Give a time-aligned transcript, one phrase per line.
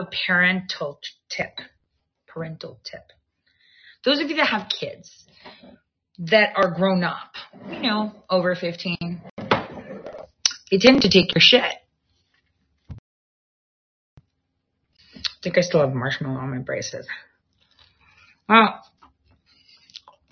[0.00, 1.58] a parental tip.
[2.26, 3.12] Parental tip.
[4.04, 5.26] Those of you that have kids
[6.18, 7.34] that are grown up,
[7.70, 9.20] you know, over 15,
[10.70, 11.62] they tend to take your shit.
[15.16, 17.06] I think I still have marshmallow on my braces.
[18.48, 18.84] Well,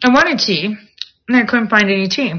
[0.03, 0.77] I wanted tea
[1.29, 2.33] and I couldn't find any tea.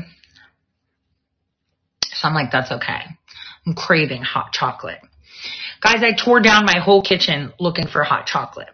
[2.03, 3.02] So I'm like, that's okay.
[3.66, 4.99] I'm craving hot chocolate.
[5.81, 8.69] Guys, I tore down my whole kitchen looking for hot chocolate.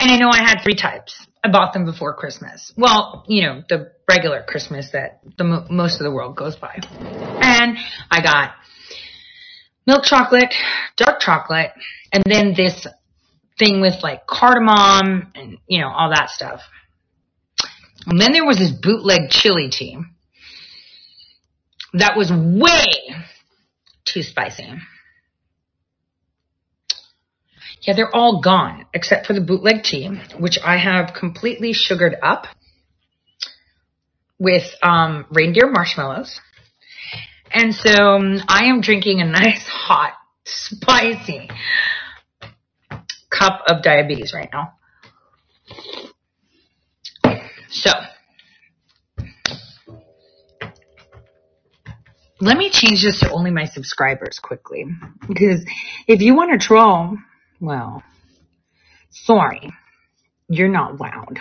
[0.00, 1.26] And I know I had three types.
[1.42, 2.72] I bought them before Christmas.
[2.76, 6.80] Well, you know, the regular Christmas that the mo- most of the world goes by.
[6.82, 7.76] And
[8.10, 8.54] I got
[9.86, 10.52] milk chocolate,
[10.96, 11.72] dark chocolate,
[12.12, 12.86] and then this
[13.58, 16.62] thing with like cardamom and, you know, all that stuff.
[18.06, 19.98] And then there was this bootleg chili tea
[21.94, 22.86] that was way
[24.04, 24.68] too spicy.
[27.86, 32.46] Yeah, they're all gone except for the bootleg tea, which I have completely sugared up
[34.38, 36.40] with um, reindeer marshmallows.
[37.52, 41.48] And so um, I am drinking a nice hot, spicy
[43.30, 44.72] cup of diabetes right now.
[47.68, 47.90] So,
[52.40, 54.86] let me change this to only my subscribers quickly.
[55.26, 55.64] Because
[56.06, 57.18] if you want to troll,
[57.60, 58.02] well,
[59.10, 59.70] sorry,
[60.48, 61.38] you're not wowed.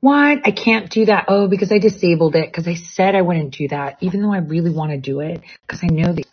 [0.00, 0.38] What?
[0.44, 1.24] I can't do that.
[1.28, 4.38] Oh, because I disabled it because I said I wouldn't do that, even though I
[4.38, 6.26] really want to do it because I know these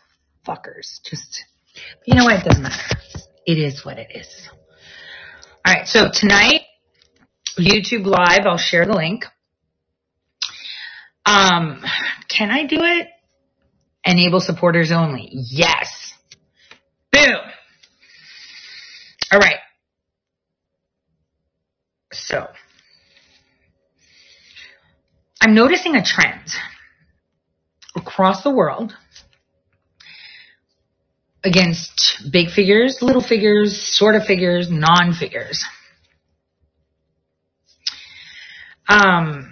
[0.48, 1.44] fuckers just,
[2.06, 2.42] you know what?
[2.42, 3.00] It doesn't matter.
[3.48, 4.50] It is what it is.
[5.66, 5.88] All right.
[5.88, 6.62] So tonight,
[7.58, 9.26] YouTube Live, I'll share the link.
[11.26, 11.84] Um,
[12.30, 13.08] can I do it?
[14.04, 15.30] Enable supporters only.
[15.32, 16.14] Yes.
[17.12, 17.38] Boom.
[19.32, 19.58] All right.
[22.14, 22.48] So,
[25.46, 26.42] I'm noticing a trend
[27.96, 28.96] across the world
[31.44, 35.64] against big figures, little figures, sort of figures, non figures.
[38.90, 39.52] Um,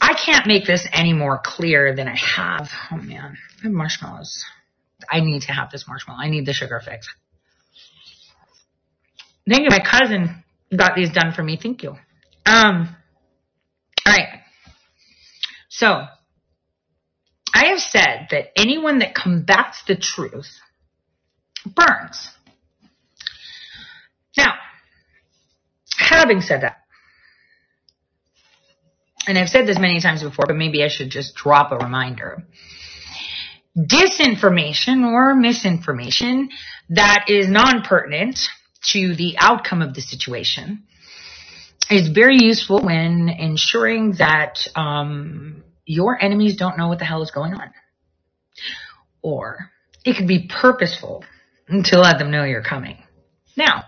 [0.00, 2.70] I can't make this any more clear than I have.
[2.90, 4.44] Oh man, I have marshmallows.
[5.08, 6.18] I need to have this marshmallow.
[6.18, 7.06] I need the sugar fix.
[9.48, 9.70] Thank you.
[9.70, 10.42] My cousin
[10.76, 11.58] got these done for me.
[11.60, 11.96] Thank you.
[12.46, 12.96] Um,
[14.06, 14.40] all right.
[15.68, 16.06] So
[17.54, 20.50] I have said that anyone that combats the truth
[21.64, 22.30] burns.
[24.36, 24.54] Now,
[25.98, 26.78] having said that,
[29.26, 32.42] and I've said this many times before, but maybe I should just drop a reminder.
[33.78, 36.50] Disinformation or misinformation
[36.90, 38.38] that is non-pertinent
[38.90, 40.84] to the outcome of the situation
[41.90, 47.30] is very useful when ensuring that um, your enemies don't know what the hell is
[47.30, 47.70] going on.
[49.20, 49.70] Or
[50.04, 51.24] it could be purposeful
[51.68, 52.98] to let them know you're coming.
[53.56, 53.84] Now,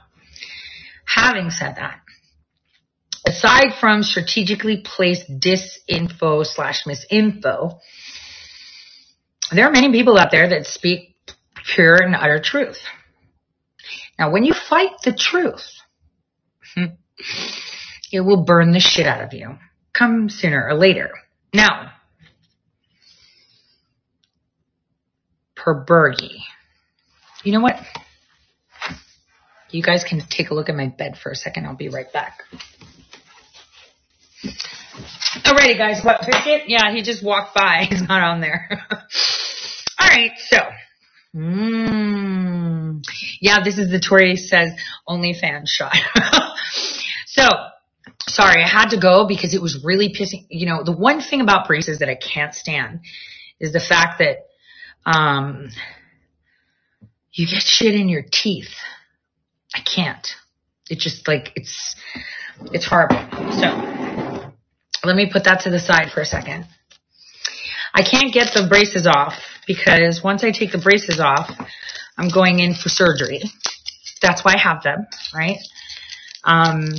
[1.04, 2.00] having said that,
[3.26, 7.78] aside from strategically placed disinfo slash misinfo,
[9.52, 11.16] there are many people out there that speak
[11.74, 12.78] pure and utter truth.
[14.18, 15.64] Now, when you fight the truth,
[18.12, 19.58] it will burn the shit out of you.
[19.92, 21.10] Come sooner or later.
[21.52, 21.92] Now,
[25.56, 26.40] per Bergy.
[27.42, 27.76] You know what?
[29.70, 31.66] You guys can take a look at my bed for a second.
[31.66, 32.44] I'll be right back.
[35.42, 36.04] Alrighty, guys.
[36.04, 36.68] What, Fidget?
[36.68, 37.86] Yeah, he just walked by.
[37.90, 38.68] He's not on there.
[40.00, 40.58] Alright, so.
[41.34, 42.73] Mm.
[43.40, 44.72] Yeah, this is the Tore says
[45.08, 45.94] OnlyFans shot.
[47.26, 47.48] so,
[48.28, 50.46] sorry, I had to go because it was really pissing.
[50.48, 53.00] You know, the one thing about braces that I can't stand
[53.60, 54.46] is the fact that,
[55.06, 55.70] um,
[57.32, 58.70] you get shit in your teeth.
[59.74, 60.26] I can't.
[60.88, 61.96] It just like, it's,
[62.72, 63.16] it's horrible.
[63.52, 64.52] So,
[65.04, 66.66] let me put that to the side for a second.
[67.94, 69.34] I can't get the braces off
[69.66, 71.50] because once I take the braces off,
[72.16, 73.42] I'm going in for surgery.
[74.22, 75.58] That's why I have them, right?
[76.44, 76.92] Um,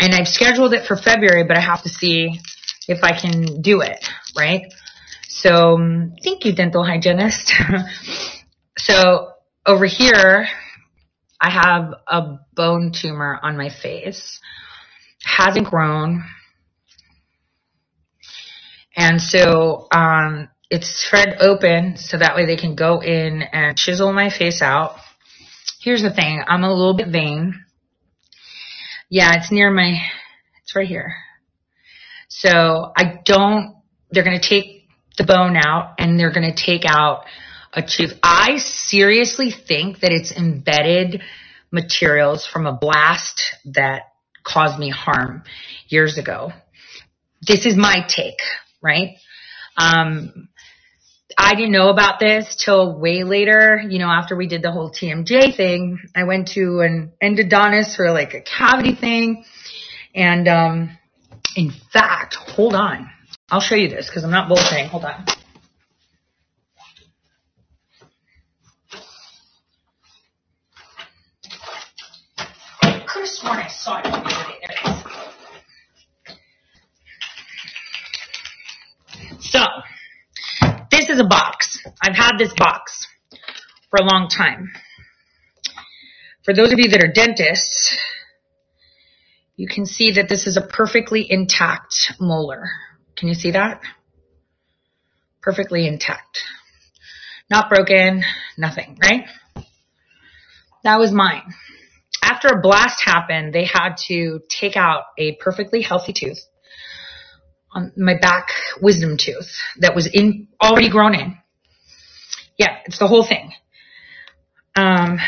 [0.00, 2.40] and I've scheduled it for February, but I have to see
[2.88, 4.04] if I can do it,
[4.36, 4.62] right?
[5.28, 5.78] So
[6.22, 7.52] thank you, dental hygienist.
[8.78, 9.32] so
[9.66, 10.46] over here,
[11.40, 14.40] I have a bone tumor on my face.
[15.24, 16.24] Hasn't grown.
[18.96, 24.12] And so, um, it's spread open so that way they can go in and chisel
[24.12, 24.96] my face out.
[25.80, 26.42] Here's the thing.
[26.44, 27.64] I'm a little bit vain.
[29.08, 30.00] Yeah, it's near my,
[30.64, 31.14] it's right here.
[32.28, 33.76] So I don't,
[34.10, 37.26] they're going to take the bone out and they're going to take out
[37.72, 38.18] a tooth.
[38.20, 41.22] I seriously think that it's embedded
[41.70, 44.12] materials from a blast that
[44.42, 45.44] caused me harm
[45.86, 46.50] years ago.
[47.46, 48.40] This is my take,
[48.82, 49.18] right?
[49.76, 50.48] Um,
[51.36, 54.90] I didn't know about this till way later, you know, after we did the whole
[54.90, 55.98] TMJ thing.
[56.14, 59.44] I went to an endodontist for like a cavity thing.
[60.14, 60.98] And, um,
[61.56, 63.10] in fact, hold on.
[63.50, 64.86] I'll show you this because I'm not bullshitting.
[64.88, 65.24] Hold on.
[72.82, 74.06] I could have sworn I saw it.
[79.40, 79.60] So,
[81.14, 81.78] is a box.
[82.02, 83.06] I've had this box
[83.90, 84.72] for a long time.
[86.44, 87.96] For those of you that are dentists,
[89.56, 92.64] you can see that this is a perfectly intact molar.
[93.16, 93.80] Can you see that?
[95.40, 96.40] Perfectly intact.
[97.48, 98.24] Not broken,
[98.58, 99.26] nothing, right?
[100.82, 101.54] That was mine.
[102.22, 106.40] After a blast happened, they had to take out a perfectly healthy tooth
[107.74, 108.48] on my back
[108.80, 111.36] wisdom tooth that was in already grown in.
[112.56, 113.52] Yeah, it's the whole thing.
[114.76, 115.18] Um,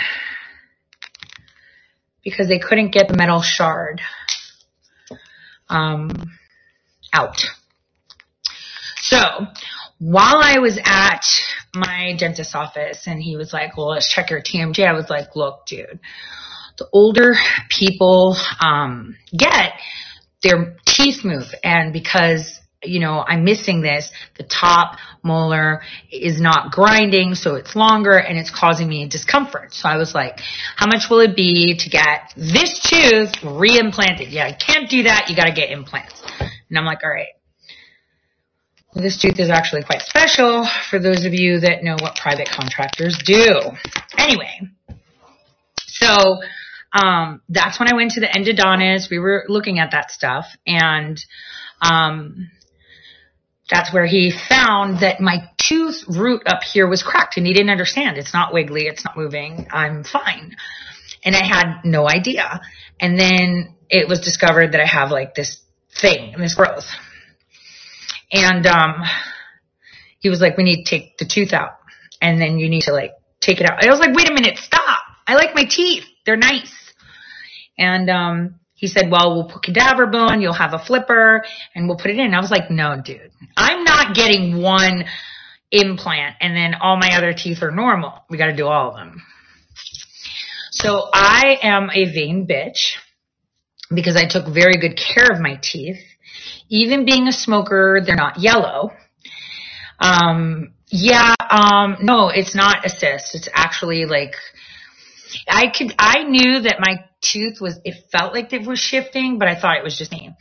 [2.24, 4.00] because they couldn't get the metal shard
[5.68, 6.10] um,
[7.12, 7.44] out.
[9.00, 9.18] So
[9.98, 11.24] while I was at
[11.74, 14.86] my dentist's office and he was like, well, let's check your TMJ.
[14.86, 16.00] I was like, look, dude,
[16.78, 17.34] the older
[17.68, 19.72] people um, get,
[20.46, 21.46] their teeth move.
[21.64, 27.74] And because, you know, I'm missing this, the top molar is not grinding, so it's
[27.74, 29.72] longer and it's causing me discomfort.
[29.74, 30.38] So I was like,
[30.76, 34.30] how much will it be to get this tooth reimplanted?
[34.30, 35.28] Yeah, I can't do that.
[35.28, 36.22] You got to get implants.
[36.68, 37.28] And I'm like, all right.
[38.94, 42.48] Well, this tooth is actually quite special for those of you that know what private
[42.48, 43.60] contractors do.
[44.16, 44.60] Anyway,
[45.76, 46.38] so
[46.96, 49.10] um, that's when I went to the endodontist.
[49.10, 51.18] We were looking at that stuff and,
[51.82, 52.50] um,
[53.68, 57.70] that's where he found that my tooth root up here was cracked and he didn't
[57.70, 58.16] understand.
[58.16, 58.82] It's not wiggly.
[58.82, 59.66] It's not moving.
[59.72, 60.56] I'm fine.
[61.24, 62.60] And I had no idea.
[63.00, 65.60] And then it was discovered that I have like this
[66.00, 66.86] thing, this growth.
[68.32, 69.02] And, um,
[70.20, 71.78] he was like, we need to take the tooth out
[72.20, 73.84] and then you need to like take it out.
[73.84, 75.00] I was like, wait a minute, stop.
[75.26, 76.04] I like my teeth.
[76.24, 76.85] They're nice.
[77.78, 81.42] And, um, he said, well, we'll put cadaver bone, you'll have a flipper,
[81.74, 82.34] and we'll put it in.
[82.34, 85.06] I was like, no, dude, I'm not getting one
[85.70, 88.12] implant and then all my other teeth are normal.
[88.30, 89.22] We got to do all of them.
[90.70, 92.96] So I am a vain bitch
[93.94, 95.98] because I took very good care of my teeth.
[96.68, 98.90] Even being a smoker, they're not yellow.
[99.98, 103.34] Um, yeah, um, no, it's not a cyst.
[103.34, 104.34] It's actually like,
[105.48, 109.48] I could, I knew that my tooth was, it felt like it was shifting, but
[109.48, 110.34] I thought it was just me.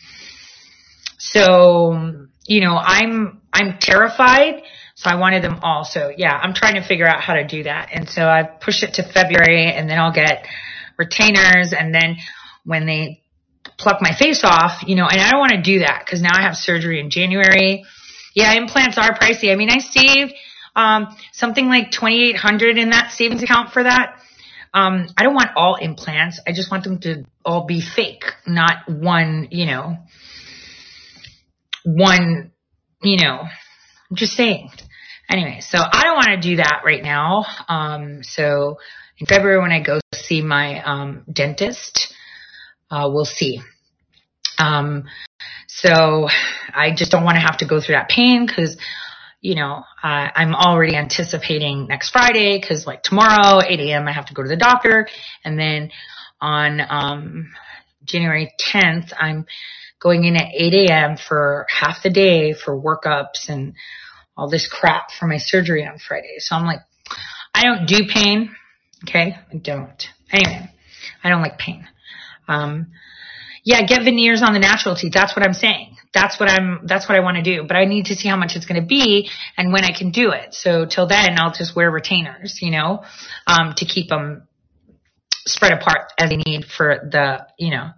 [1.17, 4.61] So, you know, I'm, I'm terrified.
[4.95, 5.83] So I wanted them all.
[5.83, 7.89] So yeah, I'm trying to figure out how to do that.
[7.91, 10.47] And so I push it to February and then I'll get
[10.97, 11.73] retainers.
[11.73, 12.15] And then
[12.63, 13.21] when they
[13.77, 16.31] pluck my face off, you know, and I don't want to do that because now
[16.33, 17.83] I have surgery in January.
[18.33, 19.51] Yeah, implants are pricey.
[19.51, 20.33] I mean, I saved,
[20.75, 24.19] um, something like 2800 in that savings account for that.
[24.75, 26.41] Um, I don't want all implants.
[26.45, 29.95] I just want them to all be fake, not one, you know,
[31.85, 32.51] one,
[33.01, 34.69] you know, I'm just saying.
[35.29, 37.45] Anyway, so I don't want to do that right now.
[37.69, 38.77] Um, so
[39.17, 42.13] in February when I go see my, um, dentist,
[42.91, 43.61] uh, we'll see.
[44.59, 45.05] Um,
[45.67, 46.27] so
[46.73, 48.77] I just don't want to have to go through that pain because
[49.45, 54.25] you know, uh, I'm already anticipating next Friday because like tomorrow, 8 a.m., I have
[54.25, 55.07] to go to the doctor.
[55.43, 55.91] And then
[56.41, 57.53] on, um,
[58.03, 59.45] January 10th, I'm
[59.99, 61.17] going in at 8 a.m.
[61.17, 63.75] for half the day for workups and
[64.35, 66.37] all this crap for my surgery on Friday.
[66.39, 66.79] So I'm like,
[67.53, 68.49] I don't do pain.
[69.07, 69.37] Okay.
[69.53, 70.07] I don't.
[70.31, 70.71] Anyway,
[71.23, 71.87] I don't like pain.
[72.47, 72.87] Um,
[73.65, 75.11] yeah, get veneers on the natural teeth.
[75.11, 75.97] That's what I'm saying.
[76.13, 77.65] That's what I'm, that's what I want to do.
[77.67, 80.11] But I need to see how much it's going to be and when I can
[80.11, 80.53] do it.
[80.53, 83.03] So till then, I'll just wear retainers, you know,
[83.47, 84.47] um, to keep them
[85.47, 87.89] spread apart as they need for the, you know,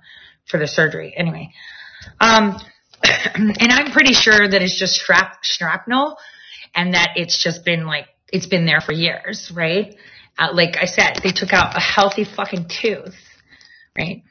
[0.50, 1.14] for the surgery.
[1.16, 1.52] Anyway,
[2.22, 2.58] um,
[3.04, 6.16] and I'm pretty sure that it's just strap, shrapnel
[6.74, 9.96] and that it's just been like, it's been there for years, right?
[10.40, 13.16] Uh, like I said, they took out a healthy fucking tooth,
[13.98, 14.24] right?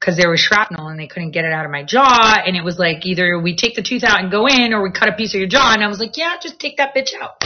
[0.00, 2.36] Cause there was shrapnel and they couldn't get it out of my jaw.
[2.46, 4.92] And it was like either we take the tooth out and go in or we
[4.92, 5.72] cut a piece of your jaw.
[5.74, 7.42] And I was like, yeah, just take that bitch out.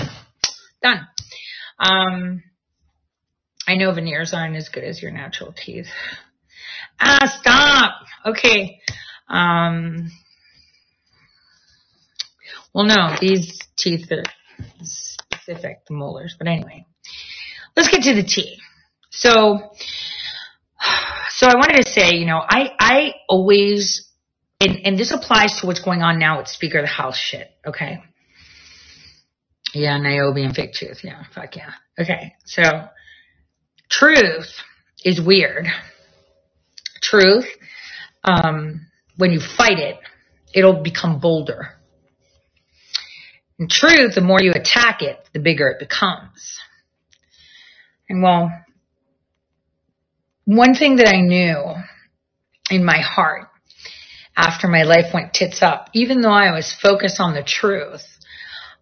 [0.82, 1.06] Done.
[1.78, 2.42] Um,
[3.66, 5.86] I know veneers aren't as good as your natural teeth.
[7.00, 7.94] Ah, stop.
[8.26, 8.80] Okay.
[9.28, 10.10] Um,
[12.74, 14.24] well, no, these teeth are
[14.82, 16.36] specific, the molars.
[16.38, 16.86] But anyway,
[17.76, 18.58] let's get to the tea.
[19.10, 19.72] So,
[21.42, 24.08] so I wanted to say, you know, I, I always,
[24.60, 27.50] and, and this applies to what's going on now with Speaker of the House shit,
[27.66, 27.98] okay?
[29.74, 31.00] Yeah, Niobe and fake tooth.
[31.02, 31.72] Yeah, fuck yeah.
[31.98, 32.62] Okay, so
[33.90, 34.52] truth
[35.04, 35.66] is weird.
[37.00, 37.46] Truth,
[38.22, 39.98] um, when you fight it,
[40.54, 41.70] it'll become bolder.
[43.58, 46.60] In truth, the more you attack it, the bigger it becomes.
[48.08, 48.52] And well,
[50.44, 51.74] one thing that I knew
[52.70, 53.48] in my heart
[54.36, 58.04] after my life went tits up, even though I was focused on the truth,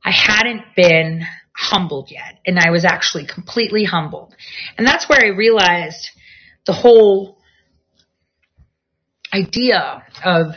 [0.04, 2.38] I hadn't been humbled yet.
[2.46, 4.34] And I was actually completely humbled.
[4.78, 6.10] And that's where I realized
[6.66, 7.36] the whole
[9.32, 10.54] idea of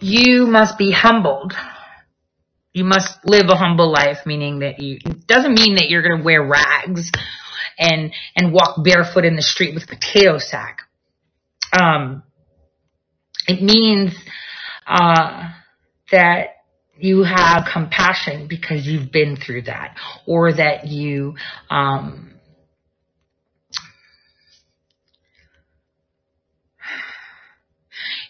[0.00, 1.52] you must be humbled.
[2.72, 6.18] You must live a humble life, meaning that you, it doesn't mean that you're going
[6.18, 7.12] to wear rags
[7.78, 10.78] and, and walk barefoot in the street with potato sack.
[11.72, 12.22] Um,
[13.46, 14.14] it means,
[14.86, 15.50] uh,
[16.12, 16.48] that
[16.98, 21.34] you have compassion because you've been through that or that you,
[21.70, 22.34] um,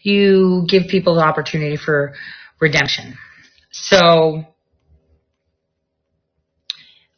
[0.02, 2.14] you give people the opportunity for
[2.60, 3.16] redemption.
[3.72, 4.44] So,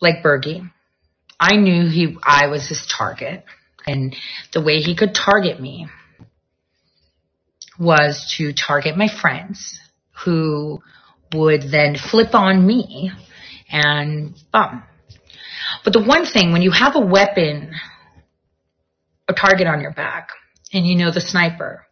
[0.00, 0.70] like Bergy,
[1.38, 3.44] I knew he, I was his target
[3.86, 4.16] and
[4.52, 5.88] the way he could target me
[7.78, 9.78] was to target my friends
[10.24, 10.80] who
[11.34, 13.10] would then flip on me
[13.70, 14.82] and bum.
[15.84, 17.72] But the one thing, when you have a weapon,
[19.28, 20.30] a target on your back,
[20.72, 21.86] and you know the sniper,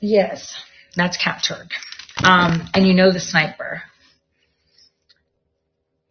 [0.00, 0.54] yes,
[0.96, 1.68] that's captured,
[2.22, 3.82] um, and you know the sniper,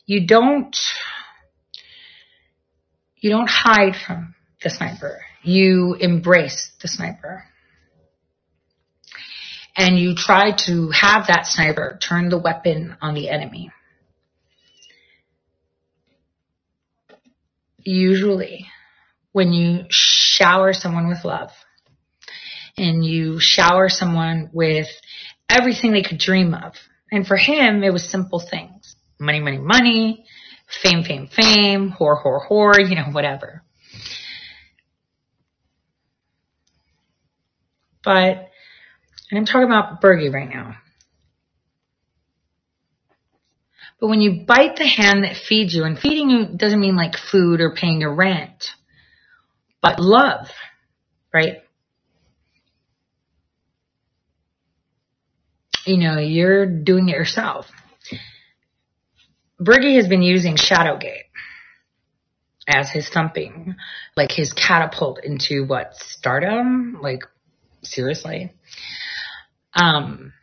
[0.06, 0.76] you don't,
[3.18, 5.20] you don't hide from the sniper.
[5.44, 7.44] You embrace the sniper
[9.76, 13.72] and you try to have that sniper turn the weapon on the enemy.
[17.84, 18.68] Usually,
[19.32, 21.50] when you shower someone with love
[22.78, 24.88] and you shower someone with
[25.50, 26.74] everything they could dream of,
[27.12, 28.81] and for him, it was simple things
[29.22, 30.26] money, money, money,
[30.82, 33.64] fame, fame, fame, whore, whore, whore, you know, whatever.
[38.04, 38.50] But
[39.30, 40.76] and I'm talking about Bergy right now.
[44.00, 47.16] But when you bite the hand that feeds you, and feeding you doesn't mean like
[47.16, 48.72] food or paying your rent,
[49.82, 50.48] but love,
[51.32, 51.58] right?
[55.86, 57.68] You know, you're doing it yourself.
[59.62, 61.30] Bergy has been using Shadowgate
[62.68, 63.76] as his thumping,
[64.16, 67.00] like his catapult into what stardom?
[67.02, 67.22] Like
[67.84, 68.54] seriously?
[69.74, 70.34] Um,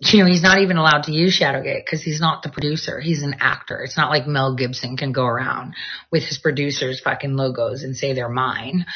[0.00, 3.00] you know, he's not even allowed to use Shadowgate because he's not the producer.
[3.00, 3.82] He's an actor.
[3.82, 5.74] It's not like Mel Gibson can go around
[6.12, 8.86] with his producers fucking logos and say they're mine.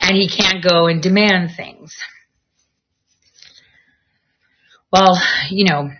[0.00, 1.96] And he can't go and demand things.
[4.92, 5.18] Well,
[5.48, 5.90] you know,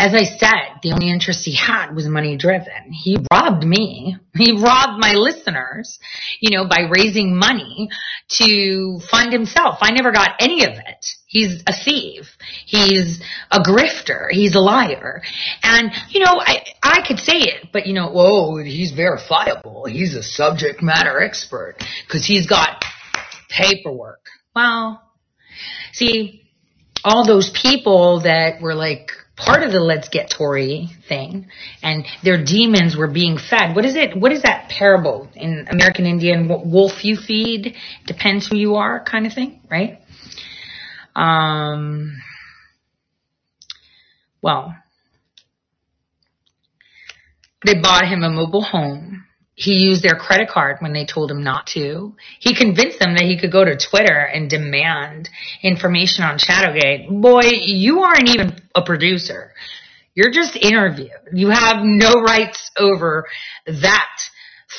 [0.00, 2.90] as I said, the only interest he had was money driven.
[2.90, 4.16] He robbed me.
[4.34, 5.98] He robbed my listeners,
[6.40, 7.90] you know, by raising money
[8.38, 9.78] to fund himself.
[9.82, 11.06] I never got any of it.
[11.26, 12.24] He's a thief.
[12.64, 14.30] He's a grifter.
[14.30, 15.20] He's a liar.
[15.62, 19.84] And, you know, I, I could say it, but you know, whoa, he's verifiable.
[19.84, 21.76] He's a subject matter expert
[22.06, 22.82] because he's got
[23.50, 24.24] paperwork.
[24.56, 25.02] Well,
[25.92, 26.40] see,
[27.04, 29.10] all those people that were like
[29.44, 30.58] part of the let's get Tore
[31.08, 31.46] thing
[31.82, 33.74] and their demons were being fed.
[33.74, 34.16] What is it?
[34.16, 36.48] What is that parable in American Indian?
[36.48, 37.74] Wolf you feed
[38.06, 39.98] depends who you are kind of thing, right?
[41.14, 42.18] Um,
[44.42, 44.74] well,
[47.64, 49.24] they bought him a mobile home.
[49.60, 52.16] He used their credit card when they told him not to.
[52.38, 55.28] He convinced them that he could go to Twitter and demand
[55.62, 57.10] information on Shadowgate.
[57.20, 59.52] Boy, you aren't even a producer.
[60.14, 61.10] You're just interviewed.
[61.34, 63.26] You have no rights over
[63.66, 64.18] that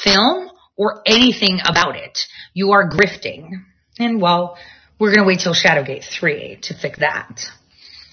[0.04, 2.18] film or anything about it.
[2.56, 3.52] You are grifting.
[4.00, 4.58] And well,
[4.98, 7.40] we're going to wait till Shadowgate 3 to fix that.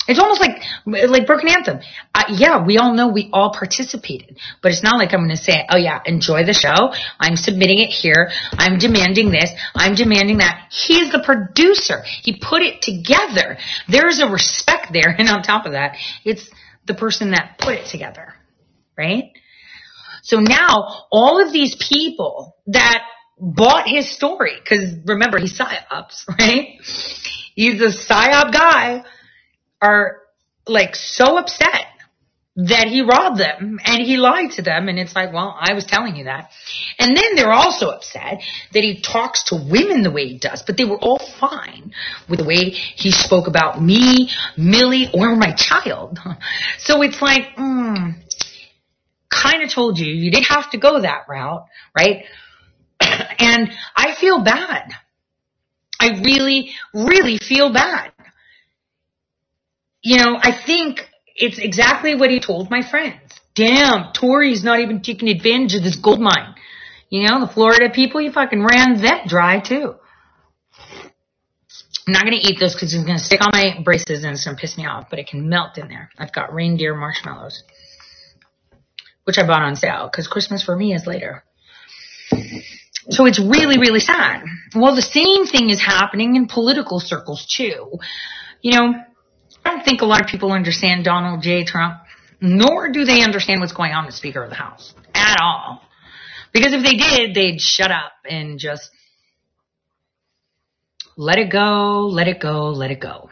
[0.09, 1.81] It's almost like like Broken Anthem.
[2.15, 5.37] Uh, yeah, we all know we all participated, but it's not like I'm going to
[5.37, 6.95] say, "Oh yeah, enjoy the show.
[7.21, 8.31] I'm submitting it here.
[8.53, 9.53] I'm demanding this.
[9.75, 12.03] I'm demanding that." He's the producer.
[12.23, 13.59] He put it together.
[13.87, 16.51] There's a respect there, and on top of that, it's
[16.87, 18.33] the person that put it together,
[18.97, 19.25] right?
[20.23, 23.03] So now all of these people that
[23.39, 26.81] bought his story, because remember he's psyops, right?
[27.55, 29.05] He's a psyop guy
[29.81, 30.19] are
[30.67, 31.87] like so upset
[32.59, 34.89] that he robbed them and he lied to them.
[34.89, 36.51] And it's like, well, I was telling you that.
[36.99, 38.43] And then they're also upset
[38.73, 41.93] that he talks to women the way he does, but they were all fine
[42.29, 46.19] with the way he spoke about me, Millie, or my child.
[46.79, 48.15] So it's like, mm,
[49.31, 51.67] kind of told you, you didn't have to go that route,
[51.97, 52.25] right?
[53.01, 54.91] and I feel bad.
[56.01, 58.13] I really, really feel bad
[60.03, 61.01] you know, I think
[61.35, 63.21] it's exactly what he told my friends.
[63.55, 66.55] Damn, Tore's not even taking advantage of this gold mine.
[67.11, 69.95] You know, the Florida people, you fucking ran that dry too.
[72.07, 74.33] I'm not going to eat this because it's going to stick on my braces and
[74.33, 76.11] it's going to piss me off, but it can melt in there.
[76.19, 77.65] I've got reindeer marshmallows,
[79.25, 81.45] which I bought on sale because Christmas for me is later.
[83.11, 84.43] So it's really, really sad.
[84.75, 87.99] Well, the same thing is happening in political circles too.
[88.63, 88.95] You know,
[89.65, 91.65] I don't think a lot of people understand Donald J.
[91.65, 92.01] Trump,
[92.41, 95.83] nor do they understand what's going on with Speaker of the House at all.
[96.53, 98.91] Because if they did, they'd shut up and just
[101.17, 103.29] let it go, let it go, let it go.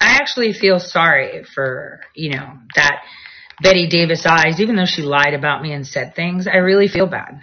[0.00, 3.02] I actually feel sorry for, you know, that
[3.62, 7.06] Betty Davis eyes, even though she lied about me and said things, I really feel
[7.06, 7.40] bad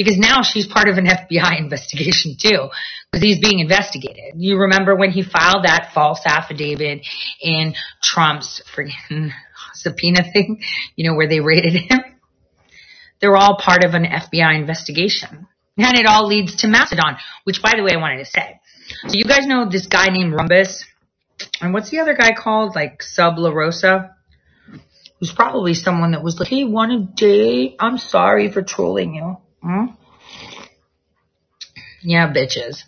[0.00, 2.70] because now she's part of an FBI investigation too,
[3.12, 4.32] because he's being investigated.
[4.36, 7.06] You remember when he filed that false affidavit
[7.42, 9.32] in Trump's freaking
[9.74, 10.62] subpoena thing,
[10.96, 12.00] you know, where they raided him?
[13.20, 15.46] They're all part of an FBI investigation.
[15.76, 18.58] And it all leads to Mastodon, which by the way, I wanted to say.
[19.06, 20.82] So you guys know this guy named Rumbus?
[21.60, 22.74] And what's the other guy called?
[22.74, 24.16] Like Sub La Rosa?
[25.18, 27.76] Who's probably someone that was like, hey, want to date?
[27.78, 29.36] I'm sorry for trolling you.
[29.62, 29.86] Hmm?
[32.02, 32.82] Yeah, bitches.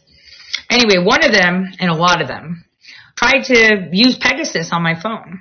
[0.70, 2.64] Anyway, one of them, and a lot of them,
[3.16, 5.40] tried to use Pegasus on my phone.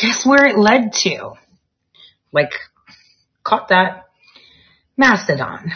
[0.00, 1.32] Guess where it led to?
[2.32, 2.52] Like,
[3.42, 4.06] caught that?
[4.96, 5.72] Mastodon.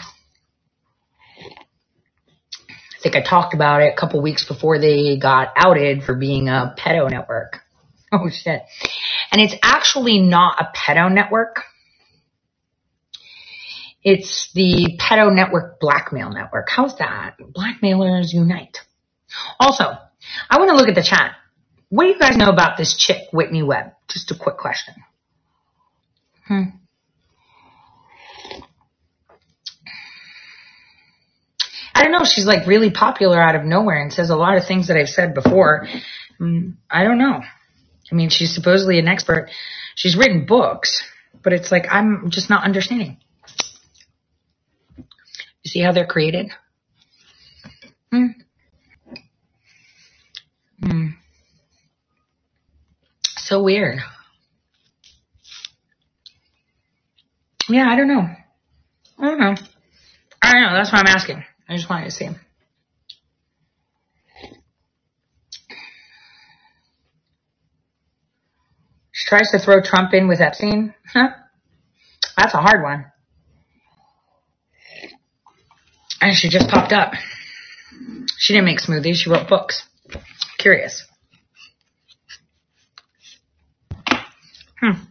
[1.39, 6.47] I think I talked about it a couple weeks before they got outed for being
[6.47, 7.59] a pedo network.
[8.15, 8.61] Oh shit.
[9.31, 11.63] And it's actually not a pedo network.
[14.03, 16.67] It's the pedo network blackmail network.
[16.69, 17.35] How's that?
[17.39, 18.79] Blackmailers unite.
[19.59, 19.85] Also,
[20.49, 21.35] I want to look at the chat.
[21.89, 23.93] What do you guys know about this chick, Whitney Webb?
[24.09, 24.95] Just a quick question.
[26.47, 26.63] Hmm.
[31.95, 32.25] I don't know.
[32.25, 35.07] She's like really popular out of nowhere and says a lot of things that I've
[35.07, 35.87] said before.
[36.41, 37.41] Mm, I don't know.
[38.11, 39.49] I mean, she's supposedly an expert.
[39.95, 41.03] She's written books,
[41.43, 43.17] but it's like I'm just not understanding.
[45.63, 46.51] You see how they're created?
[48.11, 48.27] Hmm.
[50.81, 51.07] Hmm.
[53.37, 53.99] So weird.
[57.69, 58.27] Yeah, I don't know.
[59.19, 59.55] I don't know.
[60.41, 60.73] I don't know.
[60.73, 61.43] That's why I'm asking.
[61.69, 62.29] I just wanted to see.
[69.11, 70.93] She tries to throw Trump in with Epstein.
[71.13, 71.29] Huh?
[72.35, 73.05] That's a hard one.
[76.23, 77.13] And she just popped up.
[78.37, 79.83] She didn't make smoothies, she wrote books.
[80.57, 81.05] Curious.
[84.79, 85.03] Hmm.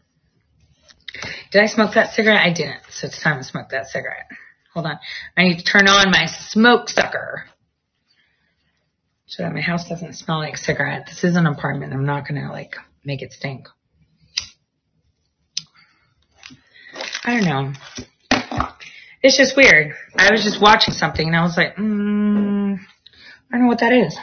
[1.50, 2.40] Did I smoke that cigarette?
[2.40, 4.26] I didn't, so it's time to smoke that cigarette.
[4.72, 4.98] Hold on.
[5.36, 7.44] I need to turn on my smoke sucker.
[9.26, 11.06] so that my house doesn't smell like cigarette.
[11.08, 11.92] This is an apartment.
[11.92, 13.68] I'm not gonna like make it stink.
[17.24, 17.72] I don't know.
[19.22, 19.94] It's just weird.
[20.16, 23.92] I was just watching something and I was like, mm, I don't know what that
[23.92, 24.16] is.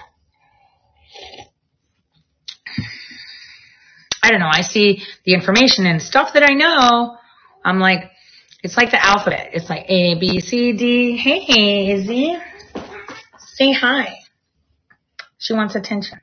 [4.21, 4.49] I don't know.
[4.51, 7.17] I see the information and stuff that I know.
[7.63, 8.12] I'm like,
[8.62, 9.51] it's like the alphabet.
[9.53, 11.17] It's like A, B, C, D.
[11.17, 12.38] Hey, Izzy.
[13.55, 14.17] Say hi.
[15.38, 16.19] She wants attention.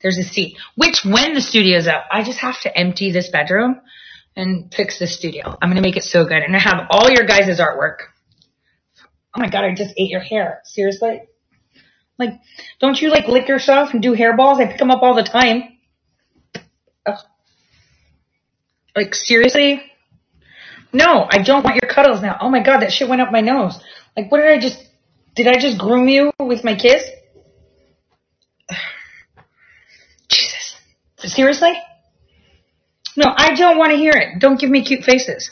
[0.00, 3.80] There's a seat, Which, when the studio's up, I just have to empty this bedroom
[4.40, 5.56] and fix the studio.
[5.60, 6.42] I'm to make it so good.
[6.42, 7.96] And I have all your guys' artwork.
[9.34, 10.60] Oh my God, I just ate your hair.
[10.64, 11.22] Seriously?
[12.18, 12.40] Like,
[12.80, 14.60] don't you like lick yourself and do hairballs?
[14.60, 15.78] I pick them up all the time.
[17.06, 17.18] Ugh.
[18.96, 19.82] Like, seriously?
[20.92, 22.36] No, I don't want your cuddles now.
[22.40, 23.78] Oh my God, that shit went up my nose.
[24.16, 24.78] Like, what did I just,
[25.36, 27.04] did I just groom you with my kiss?
[30.28, 30.76] Jesus.
[31.18, 31.72] Seriously?
[33.20, 34.40] No, I don't want to hear it.
[34.40, 35.50] Don't give me cute faces.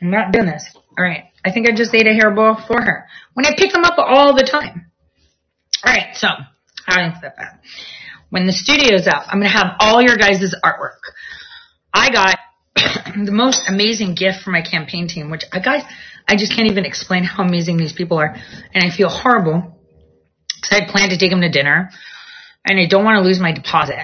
[0.00, 0.64] I'm not doing this.
[0.96, 1.24] All right.
[1.44, 3.06] I think I just ate a hairball for her.
[3.34, 4.90] When I pick them up all the time.
[5.84, 6.16] All right.
[6.16, 6.28] So,
[6.86, 7.58] I don't said that, bad.
[8.30, 11.04] when the studio's up, I'm going to have all your guys' artwork.
[11.92, 12.38] I got
[13.26, 15.82] the most amazing gift for my campaign team, which I guys,
[16.26, 18.34] I just can't even explain how amazing these people are.
[18.72, 19.78] And I feel horrible
[20.62, 21.90] because I had planned to take them to dinner
[22.64, 23.96] and I don't want to lose my deposit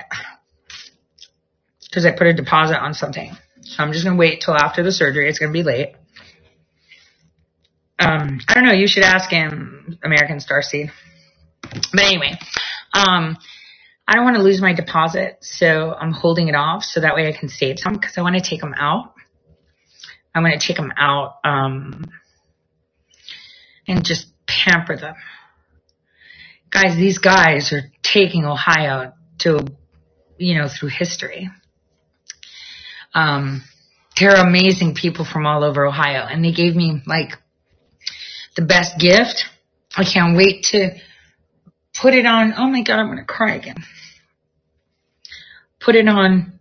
[1.94, 3.36] because I put a deposit on something.
[3.62, 5.28] So I'm just going to wait till after the surgery.
[5.28, 5.94] It's going to be late.
[8.00, 8.72] Um, I don't know.
[8.72, 10.90] You should ask him, American Starseed.
[11.62, 12.36] But anyway,
[12.92, 13.38] um,
[14.08, 17.28] I don't want to lose my deposit, so I'm holding it off so that way
[17.28, 19.14] I can save some because I want to take them out.
[20.34, 22.06] I want to take them out um,
[23.86, 25.14] and just pamper them.
[26.70, 29.64] Guys, these guys are taking Ohio to,
[30.38, 31.50] you know, through history.
[33.14, 33.62] Um,
[34.18, 37.32] they're amazing people from all over Ohio, and they gave me like
[38.56, 39.44] the best gift.
[39.96, 40.90] I can't wait to
[42.00, 42.54] put it on.
[42.56, 43.76] Oh my God, I'm going to cry again.
[45.80, 46.58] Put it on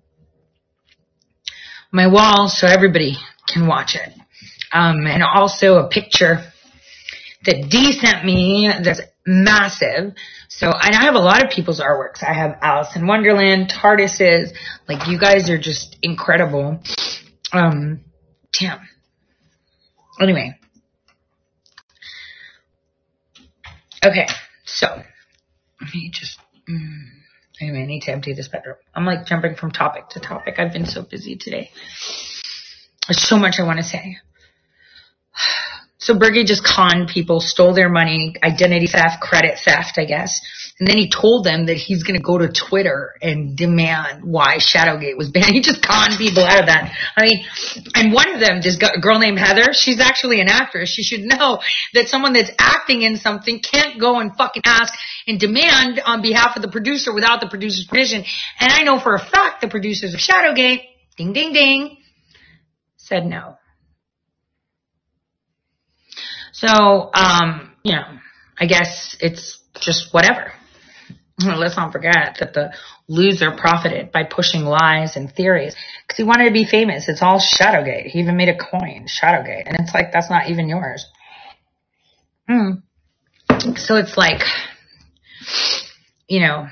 [1.92, 3.16] my wall so everybody
[3.48, 4.14] can watch it.
[4.72, 6.52] Um, and also a picture
[7.46, 10.14] that Dee sent me that's massive.
[10.50, 12.24] So, and I have a lot of people's artworks.
[12.28, 14.54] I have Alice in Wonderland, TARDISes.
[14.88, 16.80] Like, you guys are just incredible.
[17.52, 18.02] Um,
[18.60, 18.80] damn.
[20.20, 20.58] Anyway.
[24.06, 24.28] Okay,
[24.66, 26.38] so, let me just,
[26.70, 27.06] mm,
[27.62, 28.76] anyway, I need to empty this bedroom.
[28.94, 30.56] I'm like jumping from topic to topic.
[30.58, 31.72] I've been so busy today.
[33.08, 34.18] There's so much I want to say.
[36.04, 40.42] So Bergy just conned people, stole their money, identity theft, credit theft, I guess.
[40.78, 44.58] And then he told them that he's going to go to Twitter and demand why
[44.58, 45.46] Shadowgate was banned.
[45.54, 46.92] He just conned people out of that.
[47.16, 47.46] I mean,
[47.96, 50.90] and one of them, this girl named Heather, she's actually an actress.
[50.90, 51.60] She should know
[51.94, 54.94] that someone that's acting in something can't go and fucking ask
[55.26, 58.26] and demand on behalf of the producer without the producer's permission.
[58.60, 60.82] And I know for a fact the producers of Shadowgate,
[61.16, 61.98] ding, ding, ding,
[62.98, 63.56] said no.
[66.54, 68.06] So, um, you know,
[68.60, 70.54] I guess it's just whatever.
[71.40, 72.72] Let's not forget that the
[73.08, 77.10] loser profited by pushing lies and theories because he wanted to be famous.
[77.10, 78.06] It's all Shadowgate.
[78.06, 81.06] He even made a coin, Shadowgate, and it's like that's not even yours.
[82.48, 82.72] Hmm.
[83.76, 84.42] So it's like,
[86.28, 86.68] you know,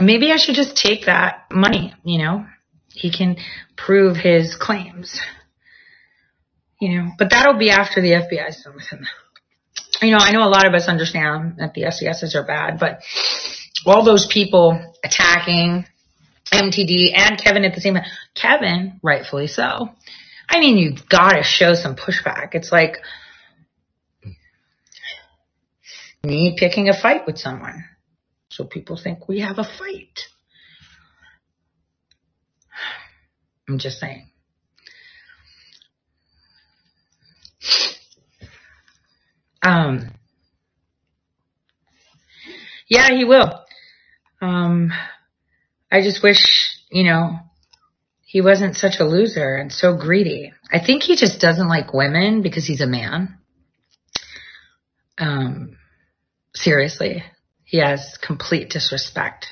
[0.00, 1.92] maybe I should just take that money.
[2.04, 2.46] You know,
[2.92, 3.36] he can
[3.76, 5.20] prove his claims
[6.80, 9.06] you know, but that'll be after the FBI's done with him.
[10.02, 13.00] You know, I know a lot of us understand that the SCSs are bad, but
[13.86, 15.86] all those people attacking
[16.52, 19.88] MTG and Kevin at the same time, Kevin, rightfully so.
[20.48, 22.50] I mean, you've got to show some pushback.
[22.54, 22.98] It's like
[26.24, 27.84] me picking a fight with someone.
[28.48, 30.20] So people think we have a fight.
[33.68, 34.28] I'm just saying.
[39.62, 40.10] Um,
[42.88, 43.52] yeah, he will.
[44.40, 44.92] Um,
[45.90, 47.38] I just wish, you know,
[48.24, 50.52] he wasn't such a loser and so greedy.
[50.70, 53.38] I think he just doesn't like women because he's a man.
[55.18, 55.78] Um,
[56.54, 57.24] seriously,
[57.64, 59.46] he has complete disrespect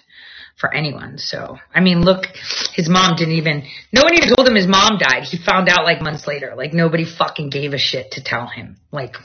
[0.56, 1.18] for anyone.
[1.18, 2.26] So, I mean, look,
[2.74, 5.24] his mom didn't even, no one even told him his mom died.
[5.24, 6.54] He found out like months later.
[6.56, 8.76] Like nobody fucking gave a shit to tell him.
[8.92, 9.16] Like,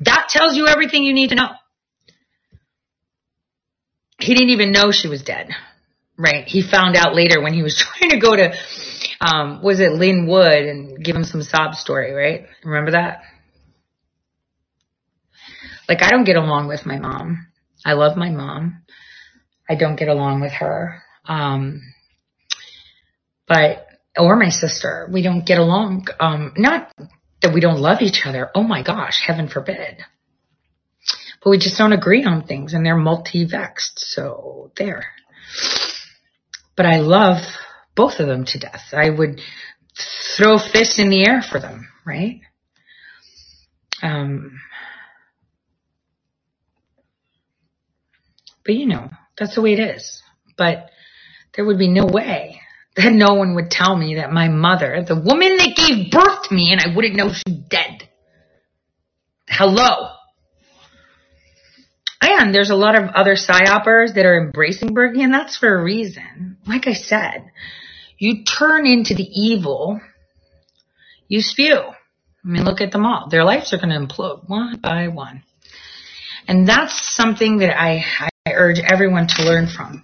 [0.00, 1.50] That tells you everything you need to know.
[4.18, 5.50] He didn't even know she was dead,
[6.16, 6.46] right?
[6.46, 8.54] He found out later when he was trying to go to,
[9.20, 12.46] um, was it Lin Wood and give him some sob story, right?
[12.64, 13.22] Remember that?
[15.88, 17.48] Like I don't get along with my mom.
[17.84, 18.82] I love my mom.
[19.72, 21.02] I don't get along with her.
[21.24, 21.80] Um,
[23.48, 23.86] but,
[24.18, 26.08] or my sister, we don't get along.
[26.20, 26.92] Um, not
[27.40, 28.50] that we don't love each other.
[28.54, 29.96] Oh my gosh, heaven forbid.
[31.42, 33.98] But we just don't agree on things and they're multi-vexed.
[33.98, 35.06] So there.
[36.76, 37.38] But I love
[37.96, 38.92] both of them to death.
[38.92, 39.40] I would
[40.36, 42.42] throw fists in the air for them, right?
[44.02, 44.60] Um,
[48.66, 49.08] but you know,
[49.42, 50.22] that's the way it is.
[50.56, 50.90] But
[51.54, 52.60] there would be no way
[52.96, 56.54] that no one would tell me that my mother, the woman that gave birth to
[56.54, 58.08] me, and I wouldn't know she's dead.
[59.48, 60.08] Hello.
[62.20, 65.82] And there's a lot of other psyopers that are embracing Bergy, and that's for a
[65.82, 66.58] reason.
[66.66, 67.50] Like I said,
[68.18, 70.00] you turn into the evil
[71.32, 71.78] you spew.
[71.78, 71.94] I
[72.44, 73.28] mean, look at them all.
[73.30, 75.44] Their lives are going to implode one by one.
[76.46, 80.02] And that's something that I, I urge everyone to learn from.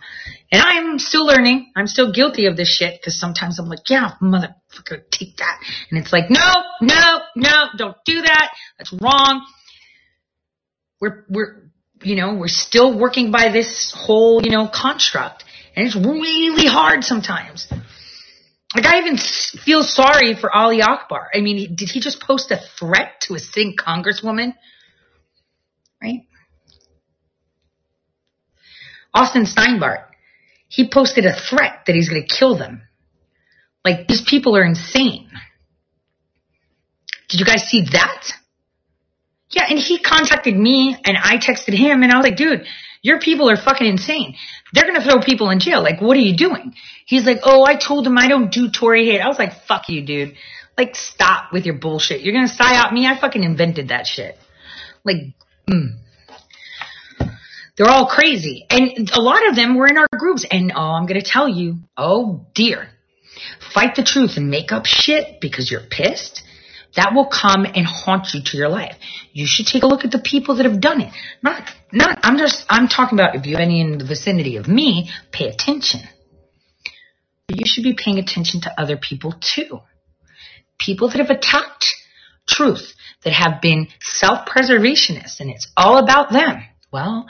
[0.50, 1.72] And I'm still learning.
[1.76, 5.60] I'm still guilty of this shit because sometimes I'm like, yeah, motherfucker, take that.
[5.90, 8.50] And it's like, no, no, no, don't do that.
[8.78, 9.46] That's wrong.
[11.00, 11.70] We're, we're,
[12.02, 15.44] you know, we're still working by this whole, you know, construct.
[15.76, 17.70] And it's really hard sometimes.
[18.74, 21.28] Like I even feel sorry for Ali Akbar.
[21.34, 24.54] I mean, did he just post a threat to a sitting congresswoman?
[26.02, 26.27] Right?
[29.14, 30.04] Austin Steinbart,
[30.68, 32.82] he posted a threat that he's going to kill them.
[33.84, 35.30] Like, these people are insane.
[37.28, 38.32] Did you guys see that?
[39.50, 42.66] Yeah, and he contacted me and I texted him and I was like, dude,
[43.02, 44.34] your people are fucking insane.
[44.72, 45.82] They're gonna throw people in jail.
[45.82, 46.74] Like, what are you doing?
[47.06, 49.20] He's like, oh, I told him I don't do Tore hate.
[49.20, 50.34] I was like, fuck you, dude.
[50.76, 52.20] Like, stop with your bullshit.
[52.20, 53.06] You're gonna psyop me?
[53.06, 54.36] I fucking invented that shit.
[55.04, 55.16] Like,
[55.68, 55.96] mm.
[57.78, 58.66] They're all crazy.
[58.68, 60.44] And a lot of them were in our groups.
[60.50, 62.88] And oh, I'm going to tell you, oh dear,
[63.72, 66.42] fight the truth and make up shit because you're pissed.
[66.96, 68.96] That will come and haunt you to your life.
[69.32, 71.12] You should take a look at the people that have done it.
[71.42, 71.62] Not,
[71.92, 75.10] not, I'm just, I'm talking about if you have any in the vicinity of me,
[75.30, 76.00] pay attention.
[77.48, 79.80] You should be paying attention to other people too.
[80.78, 81.86] People that have attacked
[82.48, 86.62] truth, that have been self-preservationists and it's all about them.
[86.92, 87.26] Well,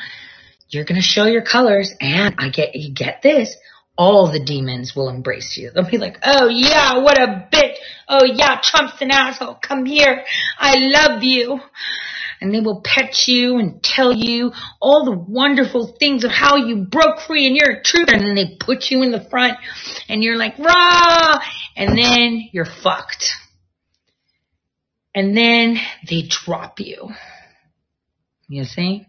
[0.69, 3.57] you're going to show your colors and I get, you get this.
[3.97, 5.71] All the demons will embrace you.
[5.71, 7.75] They'll be like, oh yeah, what a bitch.
[8.09, 9.59] Oh yeah, Trump's an asshole.
[9.61, 10.25] Come here.
[10.57, 11.59] I love you.
[12.41, 16.87] And they will pet you and tell you all the wonderful things of how you
[16.89, 18.15] broke free and you're a truther.
[18.15, 19.59] And then they put you in the front
[20.09, 21.41] and you're like, rah!
[21.77, 23.33] And then you're fucked.
[25.13, 25.79] And then
[26.09, 27.09] they drop you.
[28.49, 29.07] You see?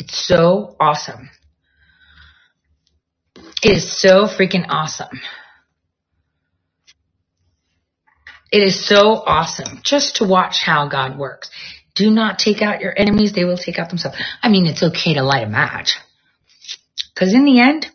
[0.00, 1.28] It's so awesome.
[3.62, 5.20] It is so freaking awesome.
[8.50, 11.50] It is so awesome just to watch how God works.
[11.94, 13.34] Do not take out your enemies.
[13.34, 14.16] They will take out themselves.
[14.42, 15.98] I mean, it's okay to light a match.
[17.14, 17.86] Cause in the end,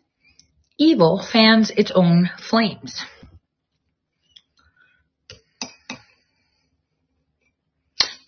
[0.78, 3.04] evil fans its own flames.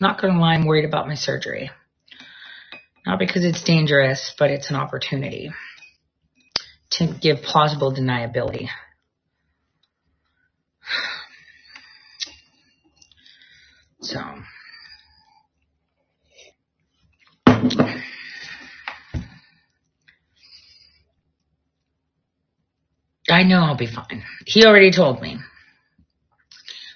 [0.01, 1.69] Not gonna lie, I'm worried about my surgery.
[3.07, 5.49] Not because it's dangerous, but it's an opportunity
[6.91, 8.67] to give plausible deniability.
[14.01, 14.19] So.
[23.29, 24.23] I know I'll be fine.
[24.45, 25.37] He already told me.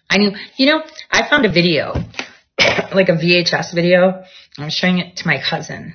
[0.09, 1.93] I knew, you know, I found a video,
[2.93, 4.23] like a VHS video.
[4.57, 5.93] I was showing it to my cousin.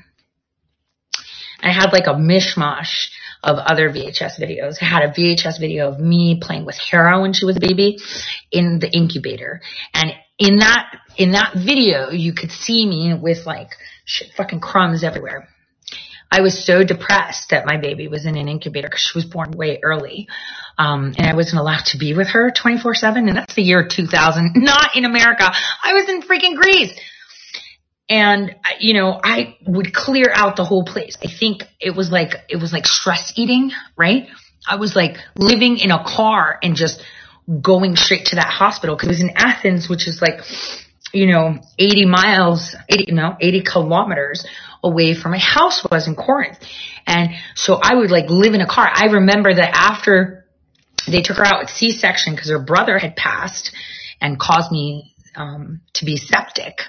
[1.60, 3.08] I had like a mishmash
[3.42, 4.76] of other VHS videos.
[4.80, 7.98] I had a VHS video of me playing with Hera when she was a baby
[8.50, 9.60] in the incubator.
[9.94, 13.70] And in that, in that video, you could see me with like
[14.04, 15.48] shit, fucking crumbs everywhere.
[16.30, 19.52] I was so depressed that my baby was in an incubator because she was born
[19.52, 20.26] way early.
[20.76, 23.28] Um, and I wasn't allowed to be with her 24 seven.
[23.28, 25.50] And that's the year 2000, not in America.
[25.84, 26.98] I was in freaking Greece.
[28.08, 31.16] And, you know, I would clear out the whole place.
[31.22, 34.28] I think it was like, it was like stress eating, right?
[34.68, 37.02] I was like living in a car and just
[37.62, 40.40] going straight to that hospital because it was in Athens, which is like,
[41.12, 44.46] you know, 80 miles, 80, you know 80 kilometers
[44.82, 46.58] away from my house was in Corinth.
[47.06, 48.88] And so I would like live in a car.
[48.92, 50.46] I remember that after
[51.06, 53.72] they took her out with C-section because her brother had passed
[54.20, 56.80] and caused me um, to be septic.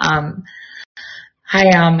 [0.00, 0.44] Um,
[1.52, 2.00] I um,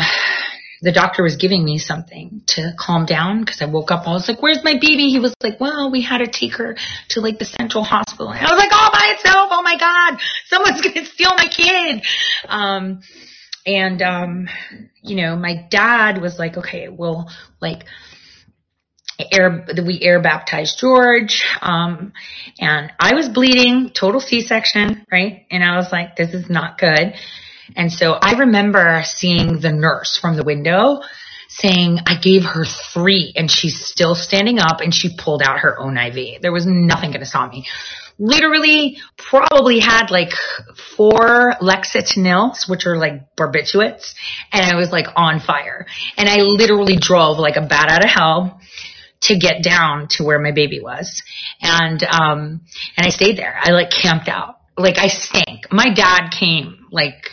[0.82, 4.06] the doctor was giving me something to calm down because I woke up.
[4.06, 6.76] I was like, "Where's my baby?" He was like, "Well, we had to take her
[7.10, 9.48] to like the central hospital." And I was like, "All by itself!
[9.52, 12.04] Oh my god, someone's gonna steal my kid!"
[12.48, 13.00] Um,
[13.64, 14.48] and um,
[15.02, 17.30] you know, my dad was like, "Okay, well,
[17.60, 17.84] like."
[19.32, 22.12] air we air baptized George um
[22.60, 27.14] and I was bleeding total C-section right and I was like this is not good
[27.74, 31.00] and so I remember seeing the nurse from the window
[31.48, 35.78] saying I gave her three and she's still standing up and she pulled out her
[35.78, 36.42] own IV.
[36.42, 37.66] There was nothing going to stop me.
[38.18, 40.30] Literally probably had like
[40.96, 44.14] four Lexotanils, which are like barbiturates,
[44.52, 45.86] and I was like on fire.
[46.16, 48.60] And I literally drove like a bat out of hell
[49.22, 51.22] to get down to where my baby was.
[51.60, 52.62] And, um,
[52.96, 53.58] and I stayed there.
[53.60, 54.56] I like camped out.
[54.78, 55.70] Like I stank.
[55.70, 57.30] My dad came like